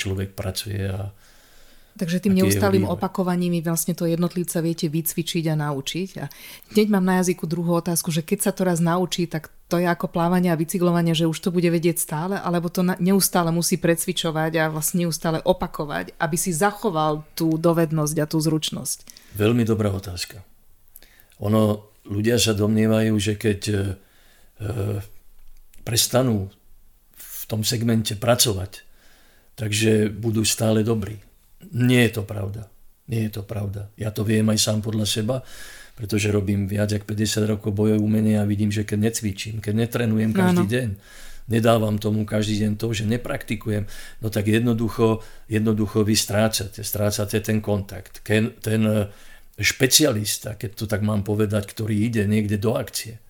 [0.00, 1.12] človek pracuje a,
[1.96, 6.10] Takže tým neustálým opakovaním vlastne to jednotlivca viete vycvičiť a naučiť.
[6.20, 6.24] A
[6.76, 9.88] hneď mám na jazyku druhú otázku, že keď sa to raz naučí, tak to je
[9.88, 14.52] ako plávanie a bicyklovanie, že už to bude vedieť stále, alebo to neustále musí precvičovať
[14.62, 19.08] a vlastne neustále opakovať, aby si zachoval tú dovednosť a tú zručnosť?
[19.34, 20.46] Veľmi dobrá otázka.
[21.42, 23.74] Ono, ľudia sa domnievajú, že keď e,
[24.62, 24.68] e
[25.86, 26.50] prestanú
[27.14, 28.82] v tom segmente pracovať,
[29.54, 31.25] takže budú stále dobrí.
[31.72, 32.68] Nie je to pravda.
[33.06, 33.88] Nie je to pravda.
[33.94, 35.36] Ja to viem aj sám podľa seba,
[35.94, 40.34] pretože robím viac ako 50 rokov bojové umenie a vidím, že keď necvičím, keď netrenujem
[40.34, 40.74] každý no, no.
[40.74, 40.88] deň,
[41.46, 43.86] nedávam tomu každý deň to, že nepraktikujem,
[44.20, 48.20] no tak jednoducho, jednoducho vy strácate, strácate ten kontakt.
[48.26, 49.08] Ten, ten
[49.56, 53.22] špecialista, keď to tak mám povedať, ktorý ide niekde do akcie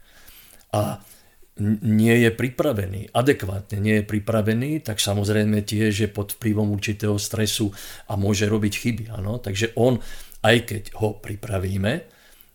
[0.74, 0.98] a
[1.60, 7.72] nie je pripravený, adekvátne nie je pripravený, tak samozrejme tiež je pod vplyvom určitého stresu
[8.12, 9.04] a môže robiť chyby.
[9.16, 9.40] Ano?
[9.40, 9.96] Takže on,
[10.44, 11.92] aj keď ho pripravíme,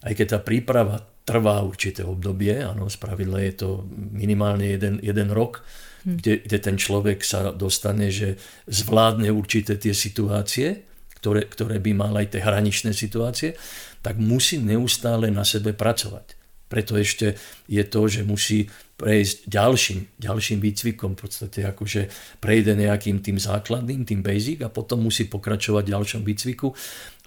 [0.06, 5.66] aj keď tá príprava trvá určité obdobie, áno, spravidla je to minimálne jeden, jeden rok,
[6.06, 6.18] hm.
[6.22, 8.38] kde, kde ten človek sa dostane, že
[8.70, 10.86] zvládne určité tie situácie,
[11.22, 13.54] ktoré, ktoré by mal aj tie hraničné situácie,
[14.02, 16.41] tak musí neustále na sebe pracovať.
[16.72, 17.36] Preto ešte
[17.68, 22.02] je to, že musí prejsť ďalším, ďalším výcvikom, v podstate akože
[22.40, 26.70] prejde nejakým tým základným, tým basic a potom musí pokračovať v ďalšom výcviku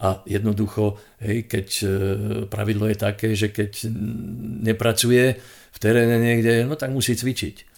[0.01, 1.87] a jednoducho, hej, keď e,
[2.47, 3.91] pravidlo je také, že keď
[4.65, 5.35] nepracuje
[5.75, 7.75] v teréne niekde, no tak musí cvičiť.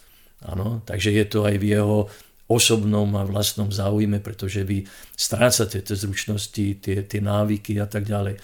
[0.53, 2.07] Ano, takže je to aj v jeho
[2.47, 4.85] osobnom a vlastnom záujme, pretože vy
[5.17, 8.39] strácate tie zručnosti, tie, tie návyky a tak ďalej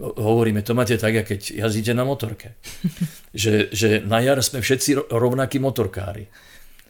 [0.00, 2.56] hovoríme, to máte tak, keď jazdíte na motorke.
[3.32, 6.28] že, že na jar sme všetci rovnakí motorkári.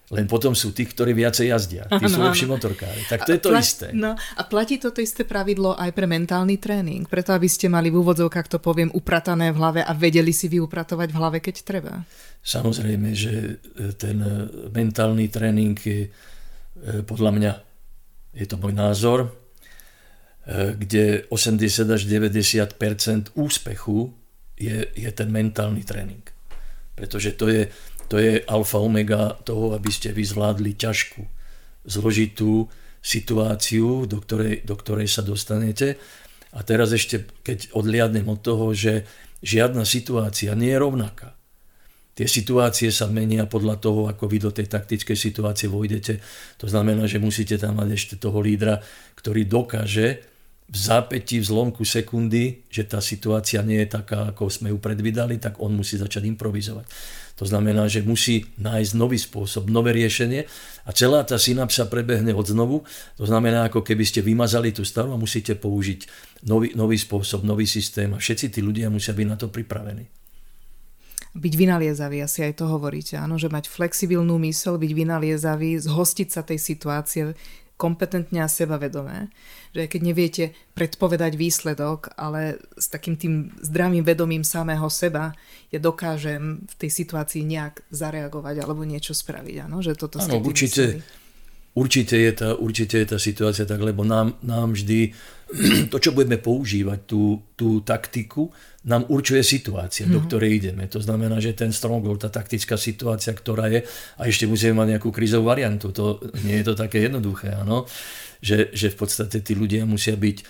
[0.07, 1.83] Len potom sú tí, ktorí viacej jazdia.
[1.91, 3.11] Tí ano, sú lepší motorkári.
[3.11, 3.91] Tak to je to Pla- isté.
[3.91, 7.11] No, a platí toto isté pravidlo aj pre mentálny tréning.
[7.11, 11.11] Preto, aby ste mali v úvodzovkách, to poviem, upratané v hlave a vedeli si vyupratovať
[11.11, 12.07] v hlave, keď treba.
[12.39, 16.11] Samozrejme, že e, ten e, mentálny tréning je e,
[17.03, 17.53] podľa mňa,
[18.39, 19.46] je to môj názor,
[20.47, 24.15] kde 80 až 90% úspechu
[24.55, 26.23] je, je ten mentálny tréning.
[26.95, 27.67] Pretože to je,
[28.07, 31.23] to je alfa omega toho, aby ste vy zvládli ťažkú,
[31.87, 32.71] zložitú
[33.03, 35.99] situáciu, do ktorej, do ktorej sa dostanete.
[36.55, 39.03] A teraz ešte, keď odliadnem od toho, že
[39.43, 41.37] žiadna situácia nie je rovnaká.
[42.17, 46.17] Tie situácie sa menia podľa toho, ako vy do tej taktickej situácie vojdete.
[46.57, 48.81] To znamená, že musíte tam mať ešte toho lídra,
[49.21, 50.36] ktorý dokáže
[50.67, 55.39] v zápätí, v zlomku sekundy, že tá situácia nie je taká, ako sme ju predvídali,
[55.39, 56.91] tak on musí začať improvizovať.
[57.39, 60.49] To znamená, že musí nájsť nový spôsob, nové riešenie
[60.89, 62.83] a celá tá synapsa prebehne od znovu.
[63.21, 66.09] To znamená, ako keby ste vymazali tú starú a musíte použiť
[66.49, 70.11] nový, nový spôsob, nový systém a všetci tí ľudia musia byť na to pripravení
[71.37, 76.41] byť vynaliezavý, asi aj to hovoríte, áno, že mať flexibilnú mysel, byť vynaliezavý, zhostiť sa
[76.41, 77.37] tej situácie,
[77.77, 79.29] kompetentne a sebavedomé,
[79.77, 85.37] že keď neviete predpovedať výsledok, ale s takým tým zdravým vedomím samého seba
[85.69, 89.69] ja dokážem v tej situácii nejak zareagovať alebo niečo spraviť.
[89.69, 91.05] Áno, že toto ste určite,
[91.77, 95.13] určite, je tá, určite je tá situácia tak, lebo nám, nám vždy
[95.93, 98.51] to, čo budeme používať, tú, tú taktiku,
[98.87, 100.27] nám určuje situácia, do mhm.
[100.27, 100.85] ktorej ideme.
[100.91, 103.87] To znamená, že ten stronghold, tá taktická situácia, ktorá je,
[104.19, 107.87] a ešte musíme mať nejakú krizovú variantu, to nie je to také jednoduché, áno?
[108.43, 110.45] Že, že v podstate tí ľudia musia byť e,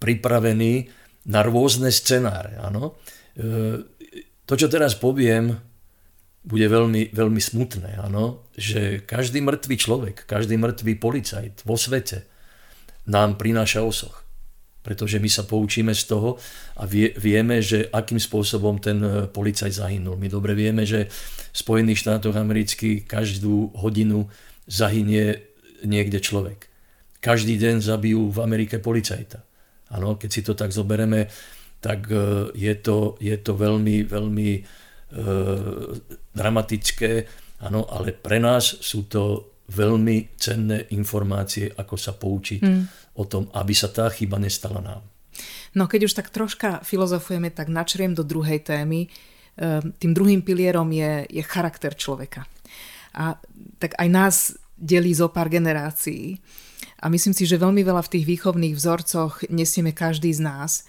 [0.00, 0.88] pripravení
[1.30, 2.58] na rôzne scenáre.
[2.58, 2.96] Áno?
[3.36, 3.52] E,
[4.46, 5.52] to, čo teraz poviem,
[6.44, 8.50] bude veľmi, veľmi smutné, áno?
[8.56, 12.33] že každý mŕtvý človek, každý mŕtvý policajt vo svete
[13.06, 14.24] nám prináša osoch
[14.84, 16.36] pretože my sa poučíme z toho
[16.76, 20.20] a vie, vieme, že akým spôsobom ten e, policajt zahynul.
[20.20, 24.28] My dobre vieme, že v Spojených štátoch amerických každú hodinu
[24.68, 25.40] zahynie
[25.88, 26.68] niekde človek.
[27.24, 29.40] Každý deň zabijú v Amerike policajta.
[29.96, 31.32] Áno, keď si to tak zobereme,
[31.80, 34.62] tak e, je to, je to veľmi, veľmi e,
[36.36, 37.12] dramatické,
[37.64, 42.82] áno, ale pre nás sú to veľmi cenné informácie, ako sa poučiť mm.
[43.16, 45.02] o tom, aby sa tá chyba nestala nám.
[45.74, 49.10] No keď už tak troška filozofujeme, tak načriem do druhej témy.
[49.58, 52.46] Ehm, tým druhým pilierom je, je charakter človeka.
[53.14, 53.38] A
[53.78, 54.36] tak aj nás
[54.78, 56.38] delí zo pár generácií.
[57.02, 60.86] A myslím si, že veľmi veľa v tých výchovných vzorcoch nesieme každý z nás.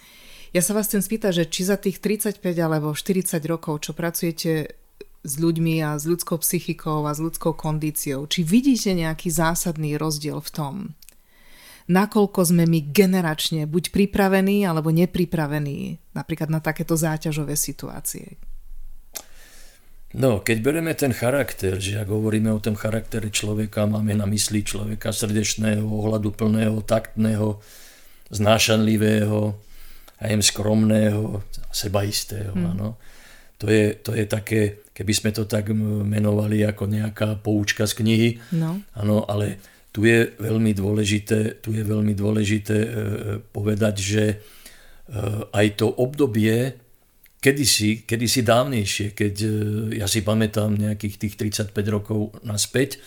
[0.54, 4.85] Ja sa vás chcem spýtať, že či za tých 35 alebo 40 rokov, čo pracujete
[5.26, 10.38] s ľuďmi a s ľudskou psychikou a s ľudskou kondíciou, či vidíte nejaký zásadný rozdiel
[10.38, 10.74] v tom,
[11.90, 18.38] nakoľko sme my generačne buď pripravení alebo nepripravení napríklad na takéto záťažové situácie?
[20.16, 24.64] No, keď bereme ten charakter, že ak hovoríme o tom charaktere človeka, máme na mysli
[24.64, 27.60] človeka srdečného, ohľadu plného, taktného,
[28.32, 29.52] znášanlivého,
[30.16, 32.56] aj skromného, sebaistého.
[32.56, 32.66] Mm.
[32.72, 32.88] Ano.
[33.56, 34.60] To, je, to je také,
[34.92, 38.30] keby sme to tak menovali ako nejaká poučka z knihy.
[38.52, 38.84] No.
[39.00, 39.56] Ano, ale
[39.96, 42.88] tu je veľmi dôležité, tu je veľmi dôležité e,
[43.48, 44.36] povedať, že e,
[45.56, 46.76] aj to obdobie,
[47.40, 49.48] kedysi, kedysi dávnejšie, keď e,
[50.02, 51.34] ja si pamätám nejakých tých
[51.72, 53.00] 35 rokov naspäť,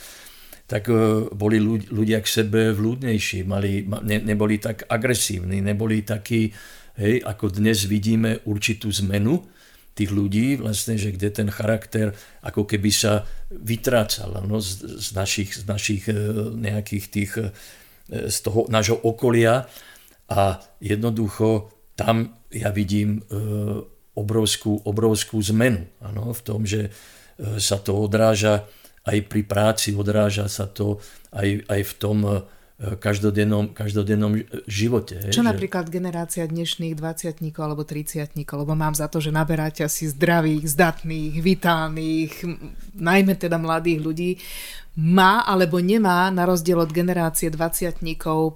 [0.69, 1.57] tak e, boli
[1.89, 6.53] ľudia k sebe vľúdnejší, mali, ne, neboli tak agresívni, neboli takí,
[6.97, 9.43] hej, ako dnes vidíme určitú zmenu,
[9.99, 15.51] tých ľudí, vlastne, že kde ten charakter ako keby sa vytrácal no, z, z, našich,
[15.59, 16.15] z našich e,
[16.55, 17.47] nejakých tých, e,
[18.31, 19.67] z toho nášho okolia.
[20.31, 23.43] A jednoducho tam ja vidím e,
[24.15, 26.91] obrovskú, obrovskú zmenu ano, v tom, že
[27.39, 28.67] sa to odráža
[29.07, 30.99] aj pri práci, odráža sa to
[31.31, 32.17] aj, aj v tom
[32.79, 35.19] každodennom, každodennom živote.
[35.27, 35.49] Čo že...
[35.51, 41.43] napríklad generácia dnešných 20 alebo 30 lebo mám za to, že naberáte asi zdravých, zdatných,
[41.43, 42.31] vitálnych,
[42.95, 44.31] najmä teda mladých ľudí,
[44.95, 47.99] má alebo nemá na rozdiel od generácie 20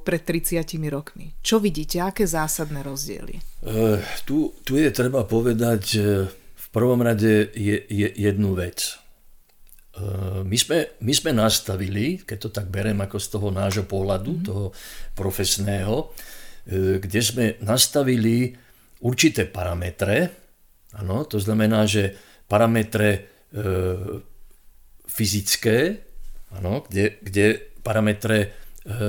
[0.07, 1.35] pred 30 rokmi.
[1.43, 3.43] Čo vidíte, aké zásadné rozdiely?
[3.63, 5.83] Uh, tu, tu je treba povedať
[6.31, 9.02] v prvom rade je, je jednu vec Eh,
[10.43, 14.47] my sme, my sme nastavili, keď to tak berem ako z toho nášho pohľadu, mm-hmm.
[14.49, 14.65] toho
[15.13, 16.09] profesného,
[16.65, 18.57] eh, kde sme nastavili
[19.03, 20.43] určité parametre,
[20.95, 22.13] ano, to znamená, že
[22.47, 23.19] parametre e,
[25.09, 25.97] fyzické,
[26.53, 27.45] ano, kde, kde
[27.81, 28.47] parametre e,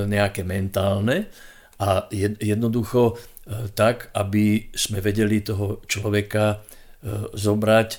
[0.09, 1.29] nejaké mentálne
[1.77, 2.09] a
[2.41, 3.13] jednoducho e,
[3.71, 6.57] tak, aby sme vedeli toho človeka e,
[7.37, 7.97] zobrať e,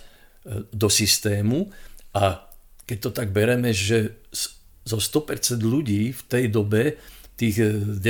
[0.74, 1.70] do systému
[2.18, 2.42] a
[2.86, 4.22] keď to tak bereme, že
[4.86, 6.94] zo 100% ľudí v tej dobe,
[7.36, 8.00] tých 90.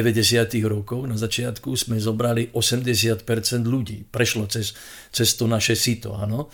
[0.55, 4.07] Eh, rokov, na začiatku sme zobrali 80% ľudí.
[4.07, 4.77] Prešlo cez,
[5.11, 6.47] cez to naše sito, áno.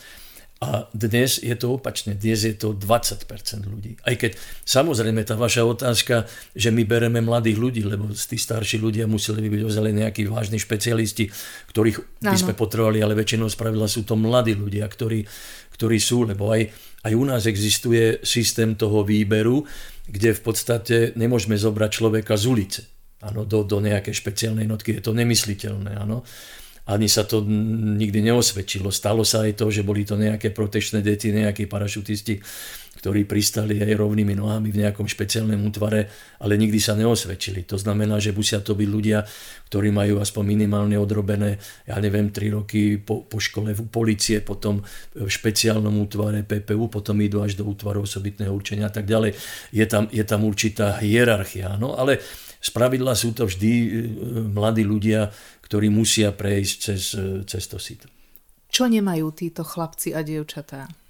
[0.63, 3.99] A dnes je to opačne, dnes je to 20% ľudí.
[4.07, 9.11] Aj keď samozrejme tá vaša otázka, že my bereme mladých ľudí, lebo tí starší ľudia
[9.11, 11.35] museli by byť ozaj nejakí vážni špecialisti,
[11.75, 15.27] ktorých by sme potrebovali, ale väčšinou spravila sú to mladí ľudia, ktorí,
[15.75, 16.71] ktorí sú, lebo aj,
[17.03, 19.67] aj u nás existuje systém toho výberu,
[20.07, 22.83] kde v podstate nemôžeme zobrať človeka z ulice
[23.23, 24.99] ano, do, do nejakej špeciálnej notky.
[24.99, 25.95] Je to nemysliteľné.
[25.95, 26.27] Ano
[26.83, 27.47] ani sa to
[27.99, 28.91] nikdy neosvedčilo.
[28.91, 32.43] Stalo sa aj to, že boli to nejaké protečné deti, nejakí parašutisti,
[33.03, 36.07] ktorí pristali aj rovnými nohami v nejakom špeciálnom útvare,
[36.39, 37.67] ale nikdy sa neosvedčili.
[37.67, 39.27] To znamená, že musia to byť ľudia,
[39.67, 44.87] ktorí majú aspoň minimálne odrobené, ja neviem, 3 roky po, po škole v policie, potom
[45.19, 49.35] v špeciálnom útvare PPU, potom idú až do útvaru osobitného určenia a tak ďalej.
[49.75, 52.23] Je tam, je tam určitá hierarchia, no ale
[52.63, 53.87] spravidla sú to vždy e,
[54.47, 55.27] mladí ľudia,
[55.67, 57.03] ktorí musia prejsť cez,
[57.51, 58.07] cez to sito.
[58.71, 61.02] Čo nemajú títo chlapci a dievčatá?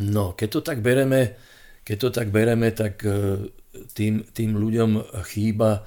[0.00, 1.38] No, keď to tak bereme,
[1.86, 3.50] keď to tak bereme, tak e,
[3.94, 5.80] tým, tým ľuďom chýba e,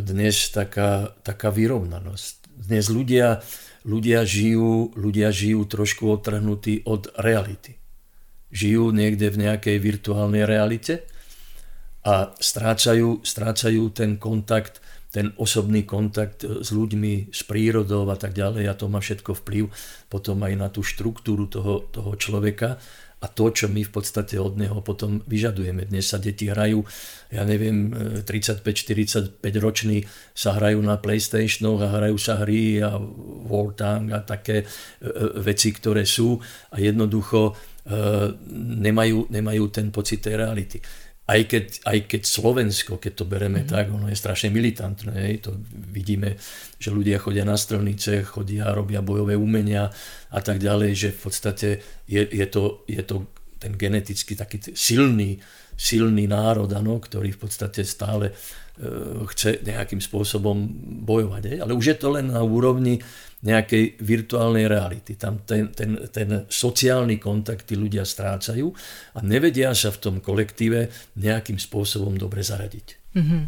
[0.00, 2.34] dnes taká, taká vyrovnanosť.
[2.52, 3.42] Dnes ľudia,
[3.84, 7.76] ľudia, žijú, ľudia žijú trošku otrhnutí od reality.
[8.52, 11.04] Žijú niekde v nejakej virtuálnej realite
[12.04, 14.80] a strácajú, strácajú ten kontakt
[15.12, 19.36] ten osobný kontakt e, s ľuďmi, s prírodou a tak ďalej a to má všetko
[19.44, 19.68] vplyv
[20.08, 22.80] potom aj na tú štruktúru toho, toho človeka
[23.22, 25.86] a to, čo my v podstate od neho potom vyžadujeme.
[25.86, 26.82] Dnes sa deti hrajú,
[27.30, 27.94] ja neviem,
[28.26, 29.98] 35-45 e, roční
[30.34, 32.98] sa hrajú na Playstationoch a hrajú sa hry a
[33.78, 34.66] Tank a také e,
[35.38, 36.42] veci, ktoré sú
[36.74, 40.78] a jednoducho nemajú, nemajú ten pocit tej reality
[41.22, 43.72] aj keď, aj keď Slovensko, keď to bereme mm-hmm.
[43.72, 45.14] tak, ono je strašne militantné.
[45.14, 46.34] Hej, to vidíme,
[46.82, 49.86] že ľudia chodia na strelnice, chodia, robia bojové umenia
[50.34, 51.68] a tak ďalej, že v podstate
[52.10, 53.30] je, je, to, je to
[53.62, 55.38] ten geneticky taký silný,
[55.78, 58.34] silný národ, ano, ktorý v podstate stále
[59.28, 60.56] chce nejakým spôsobom
[61.04, 61.42] bojovať.
[61.54, 61.58] Hej?
[61.62, 62.98] Ale už je to len na úrovni
[63.42, 65.18] nejakej virtuálnej reality.
[65.18, 68.70] Tam ten, ten, ten sociálny kontakt tí ľudia strácajú
[69.14, 70.86] a nevedia sa v tom kolektíve
[71.18, 72.86] nejakým spôsobom dobre zaradiť.
[73.18, 73.42] Mm-hmm.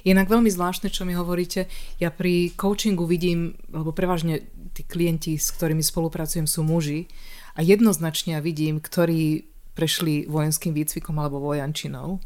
[0.00, 1.68] Inak veľmi zvláštne, čo mi hovoríte.
[2.00, 7.10] Ja pri coachingu vidím, lebo prevažne tí klienti, s ktorými spolupracujem, sú muži
[7.58, 9.44] a jednoznačne ja vidím, ktorí
[9.76, 12.22] prešli vojenským výcvikom alebo vojančinou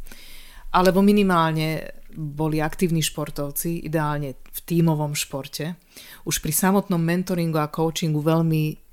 [0.74, 5.75] alebo minimálne boli aktívni športovci, ideálne v tímovom športe.
[6.25, 8.85] Už pri samotnom mentoringu a coachingu veľmi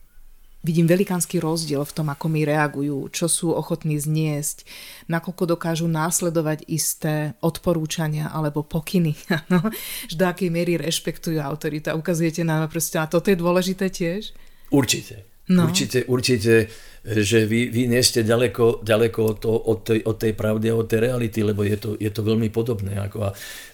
[0.62, 4.66] vidím velikánsky rozdiel v tom, ako mi reagujú, čo sú ochotní zniesť,
[5.10, 9.18] nakoľko dokážu následovať isté odporúčania alebo pokyny,
[9.54, 9.62] no,
[10.06, 11.90] že do akej miery rešpektujú autoritu.
[11.90, 14.34] A ukazujete nám proste, a toto je dôležité tiež?
[14.70, 15.26] Určite.
[15.52, 15.68] No.
[15.68, 20.34] Určite, určite že vy, vy nie ste ďaleko, ďaleko od, to, od, tej, od tej
[20.38, 22.94] pravdy a od tej reality, lebo je to, je to veľmi podobné.
[23.02, 23.30] Ako a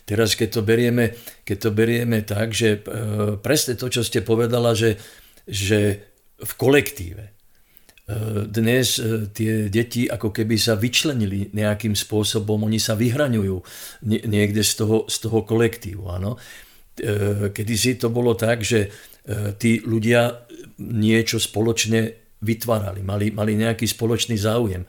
[0.08, 1.12] teraz, keď to berieme,
[1.44, 2.82] keď to berieme tak, že e,
[3.44, 4.96] presne to, čo ste povedala, že,
[5.44, 6.08] že
[6.40, 7.32] v kolektíve e,
[8.48, 13.60] dnes e, tie deti ako keby sa vyčlenili nejakým spôsobom, oni sa vyhraňujú
[14.08, 16.08] niekde z toho, z toho kolektívu.
[16.08, 16.40] Áno.
[17.52, 18.90] Kedy si to bolo tak, že
[19.62, 20.50] tí ľudia
[20.82, 24.86] niečo spoločne vytvárali, mali, mali nejaký spoločný záujem.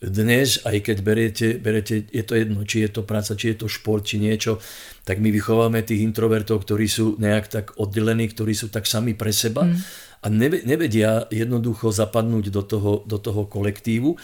[0.00, 3.66] Dnes, aj keď beriete, beriete, je to jedno, či je to práca, či je to
[3.68, 4.56] šport, či niečo,
[5.04, 9.28] tak my vychováme tých introvertov, ktorí sú nejak tak oddelení, ktorí sú tak sami pre
[9.28, 9.76] seba mm.
[10.24, 10.26] a
[10.64, 14.16] nevedia jednoducho zapadnúť do toho, do toho kolektívu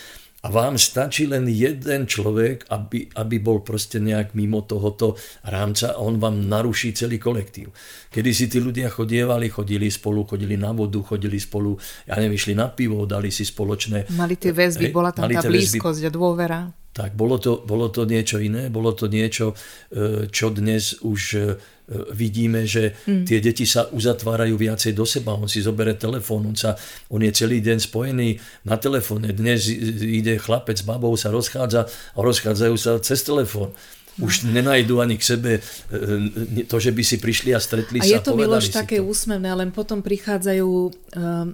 [0.44, 5.16] a vám stačí len jeden človek, aby, aby bol proste nejak mimo tohoto
[5.48, 7.72] rámca a on vám naruší celý kolektív.
[8.12, 12.54] Kedy si tí ľudia chodievali, chodili spolu, chodili na vodu, chodili spolu, ja neviem, išli
[12.54, 14.12] na pivo, dali si spoločné...
[14.14, 16.08] Mali tie väzby, bola tam tá blízkosť väzby.
[16.08, 16.60] a dôvera.
[16.96, 19.52] Tak, bolo to, bolo to niečo iné, bolo to niečo,
[19.92, 21.40] e, čo dnes už e,
[22.16, 23.28] vidíme, že mm.
[23.28, 25.36] tie deti sa uzatvárajú viacej do seba.
[25.36, 26.72] On si zoberie telefón, on, sa,
[27.12, 29.28] on je celý deň spojený na telefóne.
[29.36, 29.68] Dnes
[30.00, 33.76] ide chlapec s babou, sa rozchádza a rozchádzajú sa cez telefón.
[34.16, 34.56] Už no.
[34.56, 38.08] nenajdu ani k sebe e, to, že by si prišli a stretli a sa.
[38.08, 41.52] A je to, Miloš, také úsmevné, len potom prichádzajú um,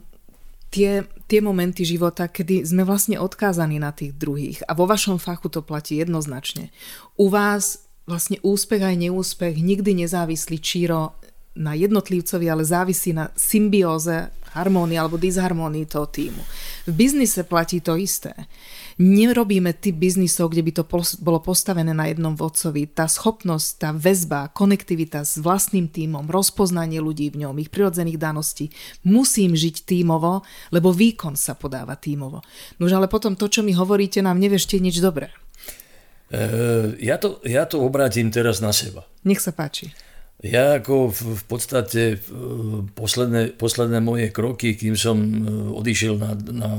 [0.73, 4.65] tie, tie momenty života, kedy sme vlastne odkázaní na tých druhých.
[4.65, 6.73] A vo vašom fachu to platí jednoznačne.
[7.21, 11.15] U vás vlastne úspech aj neúspech nikdy nezávislí číro
[11.53, 16.43] na jednotlivcovi, ale závisí na symbióze, harmónii alebo disharmónii toho týmu.
[16.89, 18.33] V biznise platí to isté.
[19.01, 20.83] Nerobíme typ biznisov, kde by to
[21.21, 22.91] bolo postavené na jednom vodcovi.
[22.91, 28.69] Tá schopnosť, tá väzba, konektivita s vlastným týmom, rozpoznanie ľudí v ňom, ich prirodzených daností.
[29.07, 32.45] Musím žiť tímovo, lebo výkon sa podáva tímovo.
[32.83, 35.33] Nož ale potom to, čo mi hovoríte, nám nevešte nič dobré.
[36.33, 39.05] Eh, ja to, ja to obrátim teraz na seba.
[39.29, 39.93] Nech sa páči.
[40.43, 42.19] Ja ako v, podstate
[42.99, 45.39] posledné, posledné moje kroky, kým som eh,
[45.71, 46.71] odišiel na, na,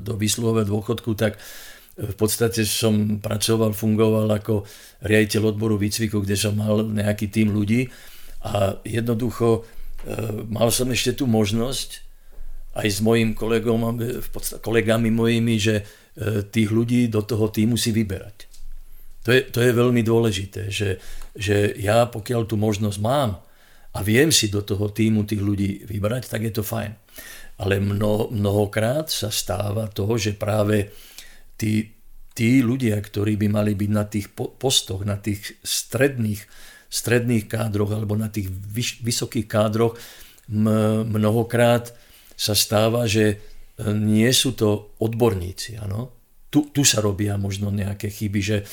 [0.00, 4.64] do výsluhové dôchodku, tak eh, v podstate som pracoval, fungoval ako
[5.04, 7.92] riaditeľ odboru výcviku, kde som mal nejaký tým ľudí
[8.40, 9.68] a jednoducho
[10.48, 12.00] mal som ešte tú možnosť
[12.72, 15.84] aj s mojim kolegom, v podstate, kolegami mojimi, že
[16.48, 18.49] tých ľudí do toho týmu si vyberať.
[19.24, 20.96] To je, to je veľmi dôležité, že,
[21.36, 23.36] že ja pokiaľ tú možnosť mám
[23.92, 26.94] a viem si do toho týmu tých ľudí vybrať, tak je to fajn.
[27.60, 30.88] Ale mno, mnohokrát sa stáva toho, že práve
[31.60, 31.92] tí,
[32.32, 36.40] tí ľudia, ktorí by mali byť na tých postoch, na tých stredných,
[36.88, 40.00] stredných kádroch alebo na tých vyš, vysokých kádroch,
[41.04, 41.92] mnohokrát
[42.32, 43.36] sa stáva, že
[43.84, 45.76] nie sú to odborníci.
[45.76, 46.19] Ano?
[46.50, 48.64] Tu, tu sa robia možno nejaké chyby, že e,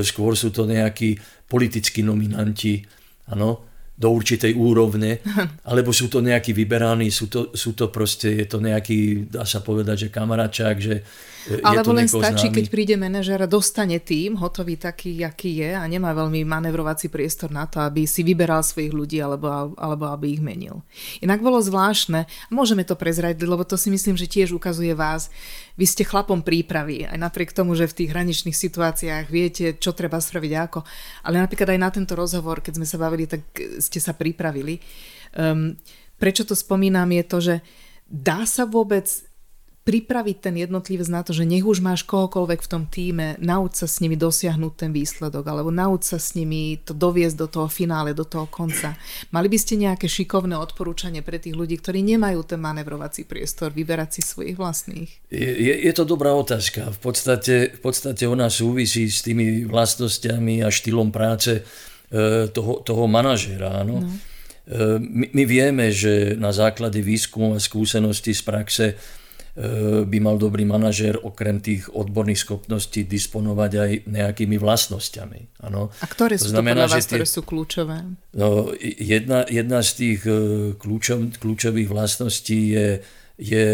[0.00, 2.80] skôr sú to nejakí politickí nominanti,
[3.28, 3.68] ano,
[4.00, 5.20] do určitej úrovne,
[5.70, 9.60] alebo sú to nejakí vyberaní, sú to, sú to proste, je to nejaký, dá sa
[9.60, 11.04] povedať, že kamaráčák, že
[11.48, 12.56] je Alebo len stačí, známy.
[12.60, 17.48] keď príde manažer a dostane tým, hotový taký, aký je a nemá veľmi manevrovací priestor
[17.48, 20.84] na to, aby si vyberal svojich ľudí alebo, alebo aby ich menil.
[21.24, 25.32] Inak bolo zvláštne, môžeme to prezradiť, lebo to si myslím, že tiež ukazuje vás,
[25.80, 30.20] vy ste chlapom prípravy, aj napriek tomu, že v tých hraničných situáciách viete, čo treba
[30.20, 30.84] spraviť ako.
[31.24, 33.40] Ale napríklad aj na tento rozhovor, keď sme sa bavili, tak
[33.80, 34.76] ste sa pripravili.
[35.32, 35.78] Um,
[36.20, 37.54] prečo to spomínam je to, že
[38.10, 39.06] dá sa vôbec
[39.90, 43.90] pripraviť ten jednotlivec na to, že nech už máš kohokoľvek v tom týme, nauč sa
[43.90, 48.14] s nimi dosiahnuť ten výsledok, alebo nauč sa s nimi to doviesť do toho finále,
[48.14, 48.94] do toho konca.
[49.34, 54.14] Mali by ste nejaké šikovné odporúčanie pre tých ľudí, ktorí nemajú ten manevrovací priestor, vyberať
[54.14, 55.10] si svojich vlastných?
[55.26, 56.94] Je, je, je to dobrá otázka.
[56.94, 63.10] V podstate, v podstate ona súvisí s tými vlastnosťami a štýlom práce e, toho, toho
[63.10, 63.82] manažera.
[63.82, 64.06] Áno?
[64.06, 64.06] No.
[64.06, 68.86] E, my, my vieme, že na základe výskumu a skúsenosti z praxe
[70.08, 75.60] by mal dobrý manažér okrem tých odborných schopností disponovať aj nejakými vlastnosťami.
[75.68, 75.92] Ano.
[76.00, 77.96] A ktoré sú to, znamená, to vás, tie, ktoré sú kľúčové?
[78.40, 80.32] No, jedna, jedna z tých e,
[80.80, 82.88] kľúčov, kľúčových vlastností je,
[83.36, 83.66] je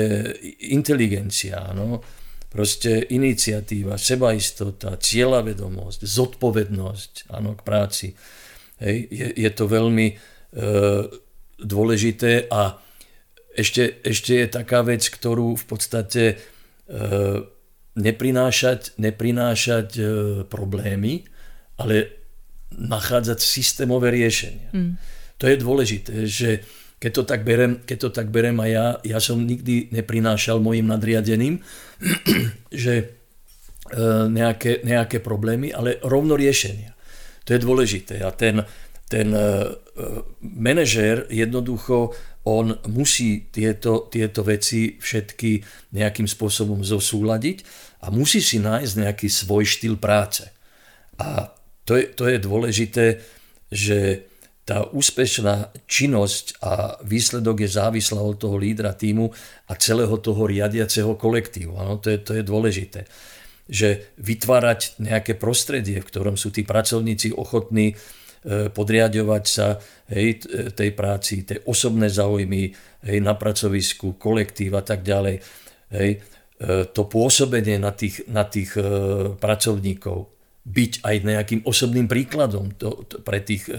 [0.74, 1.70] inteligencia.
[1.70, 2.02] Ano.
[2.50, 8.06] Proste iniciatíva, sebaistota, cieľavedomosť, zodpovednosť ano, k práci.
[8.82, 8.96] Hej.
[9.12, 10.14] Je, je to veľmi e,
[11.62, 12.85] dôležité a
[13.56, 16.34] ešte, ešte je taká vec, ktorú v podstate e,
[17.96, 20.02] neprinášať, neprinášať e,
[20.44, 21.24] problémy,
[21.80, 22.12] ale
[22.76, 24.68] nachádzať systémové riešenia.
[24.76, 25.00] Mm.
[25.40, 26.50] To je dôležité, že
[26.96, 30.88] keď to tak berem, keď to tak berem a ja, ja som nikdy neprinášal mojim
[30.88, 31.60] nadriadeným,
[32.84, 33.04] že e,
[34.28, 36.96] nejaké, nejaké problémy, ale rovno riešenia.
[37.48, 38.20] To je dôležité.
[38.24, 38.64] A ten,
[39.06, 39.76] ten e,
[40.40, 45.66] manažér jednoducho on musí tieto, tieto veci všetky
[45.98, 47.66] nejakým spôsobom zosúľadiť
[48.06, 50.46] a musí si nájsť nejaký svoj štýl práce.
[51.18, 51.50] A
[51.82, 53.06] to je, to je dôležité,
[53.66, 54.30] že
[54.66, 59.30] tá úspešná činnosť a výsledok je závislá od toho lídra týmu
[59.70, 61.78] a celého toho riadiaceho kolektívu.
[61.78, 63.00] Ano, to, je, to je dôležité.
[63.70, 67.94] Že vytvárať nejaké prostredie, v ktorom sú tí pracovníci ochotní
[68.46, 69.74] podriadovať sa
[70.14, 72.70] hej, tej práci, tej osobné záujmy
[73.02, 75.42] hej, na pracovisku, kolektív a tak ďalej.
[75.90, 76.18] Hej, e,
[76.86, 78.86] to pôsobenie na tých, na tých e,
[79.34, 80.30] pracovníkov,
[80.66, 83.70] byť aj nejakým osobným príkladom to, to, pre tých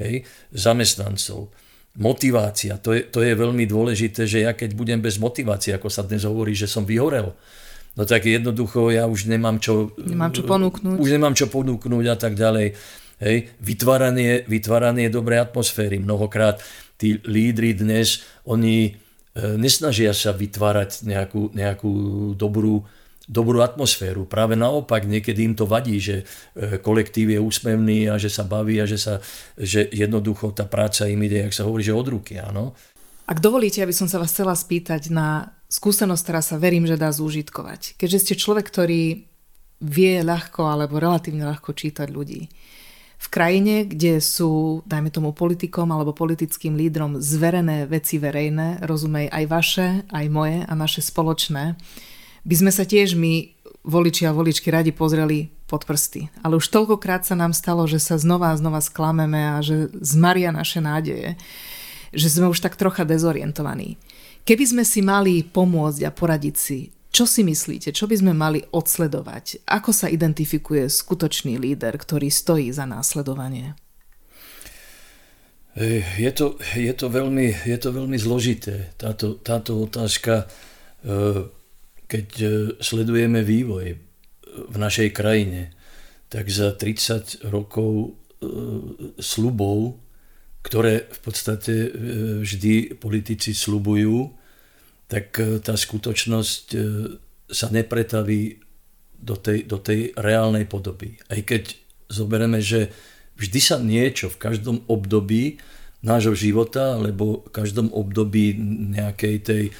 [0.00, 0.24] hej,
[0.56, 1.52] zamestnancov.
[2.00, 6.02] Motivácia, to je, to je veľmi dôležité, že ja keď budem bez motivácie, ako sa
[6.02, 7.36] dnes hovorí, že som vyhorel,
[7.94, 10.96] no tak jednoducho ja už nemám čo, nemám čo ponúknuť.
[10.96, 12.74] Už nemám čo ponúknuť a tak ďalej.
[13.24, 15.96] Hej, vytváranie, vytváranie dobrej atmosféry.
[15.96, 16.60] Mnohokrát
[17.00, 21.92] tí lídry dnes, oni e, nesnažia sa vytvárať nejakú, nejakú
[22.36, 22.84] dobrú,
[23.24, 24.28] dobrú atmosféru.
[24.28, 28.76] Práve naopak, niekedy im to vadí, že e, kolektív je úsmevný a že sa baví
[28.76, 29.24] a že, sa,
[29.56, 32.36] že jednoducho tá práca im ide, jak sa hovorí, že od ruky.
[32.36, 32.76] Áno?
[33.24, 37.08] Ak dovolíte, aby som sa vás chcela spýtať na skúsenosť, ktorá sa verím, že dá
[37.08, 37.96] zúžitkovať.
[37.96, 39.24] Keďže ste človek, ktorý
[39.80, 42.52] vie ľahko alebo relatívne ľahko čítať ľudí
[43.24, 49.44] v krajine, kde sú, dajme tomu, politikom alebo politickým lídrom zverené veci verejné, rozumej aj
[49.48, 51.80] vaše, aj moje a naše spoločné,
[52.44, 53.56] by sme sa tiež my,
[53.88, 56.28] voliči a voličky, radi pozreli pod prsty.
[56.44, 60.52] Ale už toľkokrát sa nám stalo, že sa znova a znova sklameme a že zmaria
[60.52, 61.40] naše nádeje,
[62.12, 63.96] že sme už tak trocha dezorientovaní.
[64.44, 68.66] Keby sme si mali pomôcť a poradiť si, čo si myslíte, čo by sme mali
[68.74, 69.62] odsledovať?
[69.70, 73.78] Ako sa identifikuje skutočný líder, ktorý stojí za následovanie?
[76.18, 80.46] Je to, je to, veľmi, je to veľmi zložité, táto, táto otázka,
[81.02, 81.50] e,
[82.06, 82.48] keď e,
[82.78, 83.98] sledujeme vývoj
[84.70, 85.74] v našej krajine,
[86.30, 88.08] tak za 30 rokov e,
[89.18, 89.98] slubov,
[90.62, 91.74] ktoré v podstate
[92.40, 94.30] vždy politici slubujú,
[95.08, 96.78] tak e, tá skutočnosť e,
[97.50, 98.60] sa nepretaví
[99.24, 101.16] do tej, do tej reálnej podoby.
[101.32, 101.76] Aj keď
[102.12, 102.92] zoberieme, že
[103.40, 105.58] vždy sa niečo v každom období
[106.04, 108.52] nášho života, alebo v každom období
[108.92, 109.72] nejakej tej e,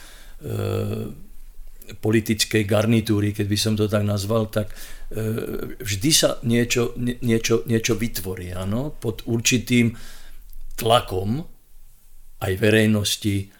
[2.00, 7.68] politickej garnitúry, keď by som to tak nazval, tak e, vždy sa niečo, nie, niečo,
[7.68, 8.96] niečo vytvorí áno?
[8.96, 9.92] pod určitým
[10.80, 11.44] tlakom
[12.40, 13.52] aj verejnosti,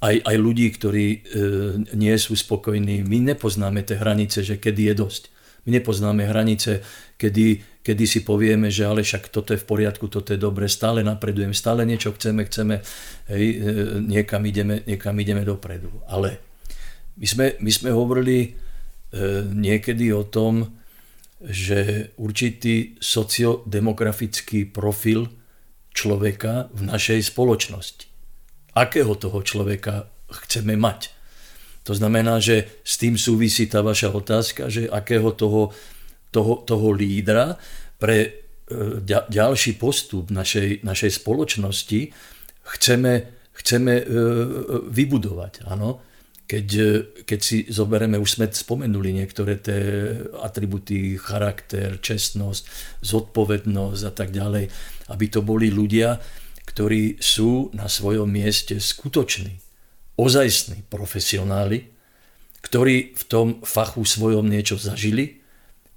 [0.00, 1.18] aj, aj ľudí, ktorí e,
[1.96, 3.00] nie sú spokojní.
[3.06, 5.22] My nepoznáme tie hranice, že kedy je dosť.
[5.64, 6.84] My nepoznáme hranice,
[7.18, 11.02] kedy, kedy si povieme, že ale však toto je v poriadku, toto je dobre, stále
[11.02, 12.84] napredujeme, stále niečo chceme, chceme,
[13.32, 13.58] hej, e,
[14.04, 15.90] niekam, ideme, niekam ideme dopredu.
[16.06, 16.38] Ale
[17.16, 18.48] my sme, my sme hovorili e,
[19.48, 20.76] niekedy o tom,
[21.40, 25.28] že určitý sociodemografický profil
[25.92, 28.15] človeka v našej spoločnosti
[28.76, 30.12] akého toho človeka
[30.44, 31.16] chceme mať.
[31.88, 35.72] To znamená, že s tým súvisí tá vaša otázka, že akého toho,
[36.34, 37.56] toho, toho lídra
[37.96, 38.30] pre e,
[39.30, 42.10] ďalší postup našej, našej spoločnosti
[42.76, 43.12] chceme,
[43.54, 44.04] chceme e,
[44.92, 45.64] vybudovať.
[45.70, 46.04] Áno?
[46.46, 46.68] keď,
[47.26, 52.62] keď si zoberieme, už sme spomenuli niektoré tie atributy, charakter, čestnosť,
[53.02, 54.70] zodpovednosť a tak ďalej,
[55.10, 56.22] aby to boli ľudia,
[56.76, 59.56] ktorí sú na svojom mieste skutoční,
[60.20, 61.88] ozajstní profesionáli,
[62.60, 65.40] ktorí v tom fachu svojom niečo zažili,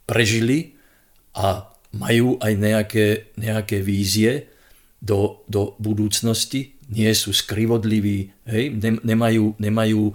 [0.07, 0.79] prežili
[1.35, 4.47] a majú aj nejaké, nejaké vízie
[5.03, 8.71] do, do budúcnosti, nie sú skrivodliví, hej?
[9.03, 10.13] nemajú, nemajú e,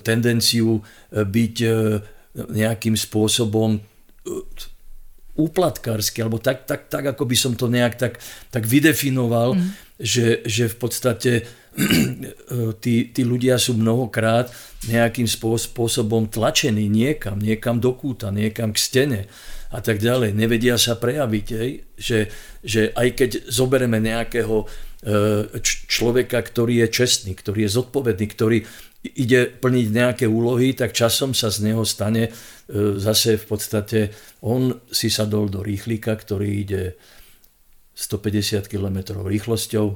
[0.00, 0.82] tendenciu e,
[1.28, 1.68] byť e,
[2.56, 3.80] nejakým spôsobom e,
[5.38, 8.18] úplatkársky, alebo tak, tak, tak, ako by som to nejak tak,
[8.50, 9.70] tak vydefinoval, mm.
[10.02, 11.32] že, že v podstate
[12.82, 14.50] tí, tí ľudia sú mnohokrát
[14.90, 19.20] nejakým spôsobom tlačení niekam, niekam do kúta, niekam k stene
[19.70, 20.34] a tak ďalej.
[20.34, 21.70] Nevedia sa prejaviť, hej?
[21.94, 22.18] Že,
[22.64, 24.66] že aj keď zoberieme nejakého e,
[25.62, 28.58] človeka, ktorý je čestný, ktorý je zodpovedný, ktorý
[29.16, 32.30] ide plniť nejaké úlohy, tak časom sa z neho stane e,
[33.00, 34.00] zase v podstate,
[34.44, 36.82] on si sadol do rýchlika, ktorý ide
[37.96, 39.86] 150 km rýchlosťou,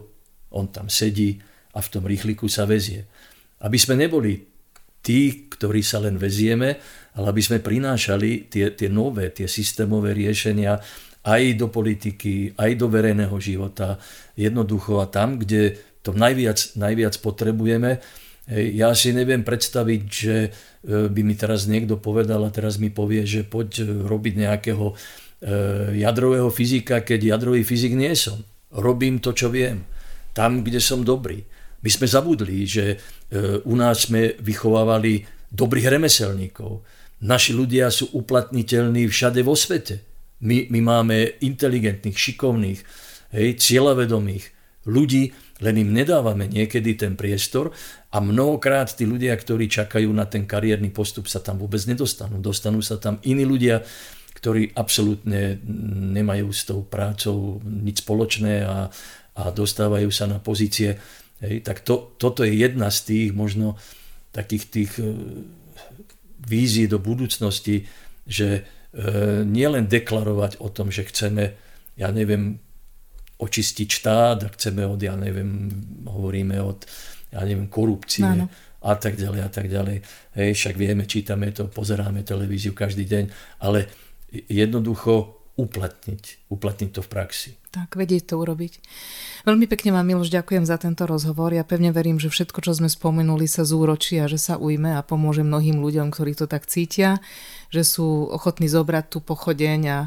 [0.53, 1.39] on tam sedí
[1.73, 3.07] a v tom rýchliku sa vezie.
[3.63, 4.43] Aby sme neboli
[5.03, 6.79] tí, ktorí sa len vezieme,
[7.19, 10.79] ale aby sme prinášali tie, tie nové, tie systémové riešenia
[11.23, 13.99] aj do politiky, aj do verejného života,
[14.35, 18.03] jednoducho a tam, kde to najviac, najviac potrebujeme,
[18.51, 20.51] ja si neviem predstaviť, že e,
[21.07, 24.95] by mi teraz niekto povedal a teraz mi povie, že poď e, robiť nejakého e,
[26.03, 28.43] jadrového fyzika, keď jadrový fyzik nie som.
[28.75, 29.87] Robím to, čo viem.
[30.35, 31.39] Tam, kde som dobrý.
[31.83, 32.97] My sme zabudli, že
[33.67, 36.81] u nás sme vychovávali dobrých remeselníkov.
[37.27, 40.01] Naši ľudia sú uplatniteľní všade vo svete.
[40.47, 42.81] My, my máme inteligentných, šikovných,
[43.35, 44.45] hej, cieľavedomých
[44.89, 47.71] ľudí, len im nedávame niekedy ten priestor
[48.13, 52.45] a mnohokrát tí ľudia, ktorí čakajú na ten kariérny postup, sa tam vôbec nedostanú.
[52.45, 53.81] Dostanú sa tam iní ľudia,
[54.37, 55.57] ktorí absolútne
[56.13, 58.93] nemajú s tou prácou nič spoločné a,
[59.33, 61.01] a dostávajú sa na pozície.
[61.41, 63.81] Hej, tak to, toto je jedna z tých možno
[64.29, 65.09] takých tých e,
[66.45, 67.89] vízií do budúcnosti,
[68.29, 68.63] že e,
[69.43, 71.57] nielen deklarovať o tom, že chceme,
[71.97, 72.61] ja neviem,
[73.41, 75.67] očistiť štát chceme od, ja neviem,
[76.07, 76.87] hovoríme od,
[77.33, 78.47] ja neviem, korupcie no, no.
[78.85, 80.05] a tak ďalej a tak ďalej.
[80.37, 83.25] Hej, však vieme, čítame to, pozeráme televíziu každý deň,
[83.65, 83.89] ale
[84.49, 87.51] jednoducho uplatniť, uplatniť to v praxi.
[87.73, 88.81] Tak, vedieť to urobiť.
[89.45, 91.53] Veľmi pekne vám, Miloš, ďakujem za tento rozhovor.
[91.53, 95.05] Ja pevne verím, že všetko, čo sme spomenuli, sa zúročí a že sa ujme a
[95.05, 97.21] pomôže mnohým ľuďom, ktorí to tak cítia,
[97.69, 100.01] že sú ochotní zobrať tú pochodeň a,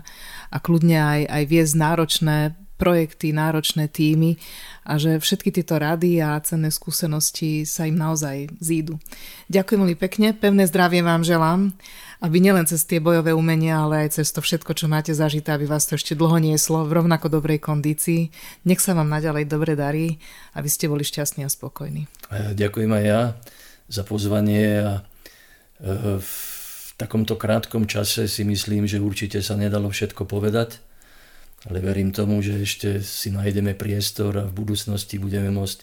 [0.49, 2.38] a kľudne aj, aj viesť náročné
[2.76, 4.36] projekty, náročné týmy
[4.84, 8.99] a že všetky tieto rady a cenné skúsenosti sa im naozaj zídu.
[9.47, 11.71] Ďakujem veľmi pekne, pevné zdravie vám želám,
[12.19, 15.67] aby nielen cez tie bojové umenia, ale aj cez to všetko, čo máte zažité, aby
[15.67, 18.30] vás to ešte dlho nieslo v rovnako dobrej kondícii.
[18.67, 20.19] Nech sa vám naďalej dobre darí,
[20.55, 22.07] aby ste boli šťastní a spokojní.
[22.55, 23.21] ďakujem aj ja
[23.88, 25.01] za pozvanie a e,
[26.17, 26.32] v
[26.95, 30.84] takomto krátkom čase si myslím, že určite sa nedalo všetko povedať
[31.66, 35.82] ale verím tomu, že ešte si nájdeme priestor a v budúcnosti budeme môcť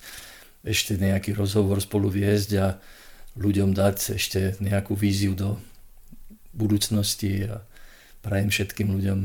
[0.62, 2.66] ešte nejaký rozhovor spolu viesť a
[3.34, 5.58] ľuďom dať ešte nejakú víziu do
[6.54, 7.66] budúcnosti a
[8.22, 9.18] prajem všetkým ľuďom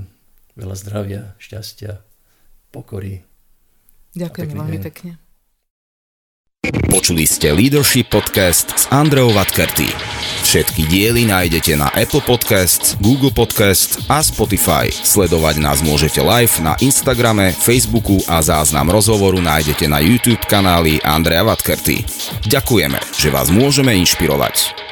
[0.58, 2.02] veľa zdravia, šťastia,
[2.74, 3.22] pokory.
[4.18, 5.22] Ďakujem veľmi pekne.
[6.98, 9.86] Počuli ste Leadership Podcast s Andreou Vatkerty.
[10.42, 14.90] Všetky diely nájdete na Apple Podcasts, Google Podcasts a Spotify.
[14.90, 21.46] Sledovať nás môžete live na Instagrame, Facebooku a záznam rozhovoru nájdete na YouTube kanáli Andrea
[21.46, 22.02] Vatkerty.
[22.50, 24.87] Ďakujeme, že vás môžeme inšpirovať.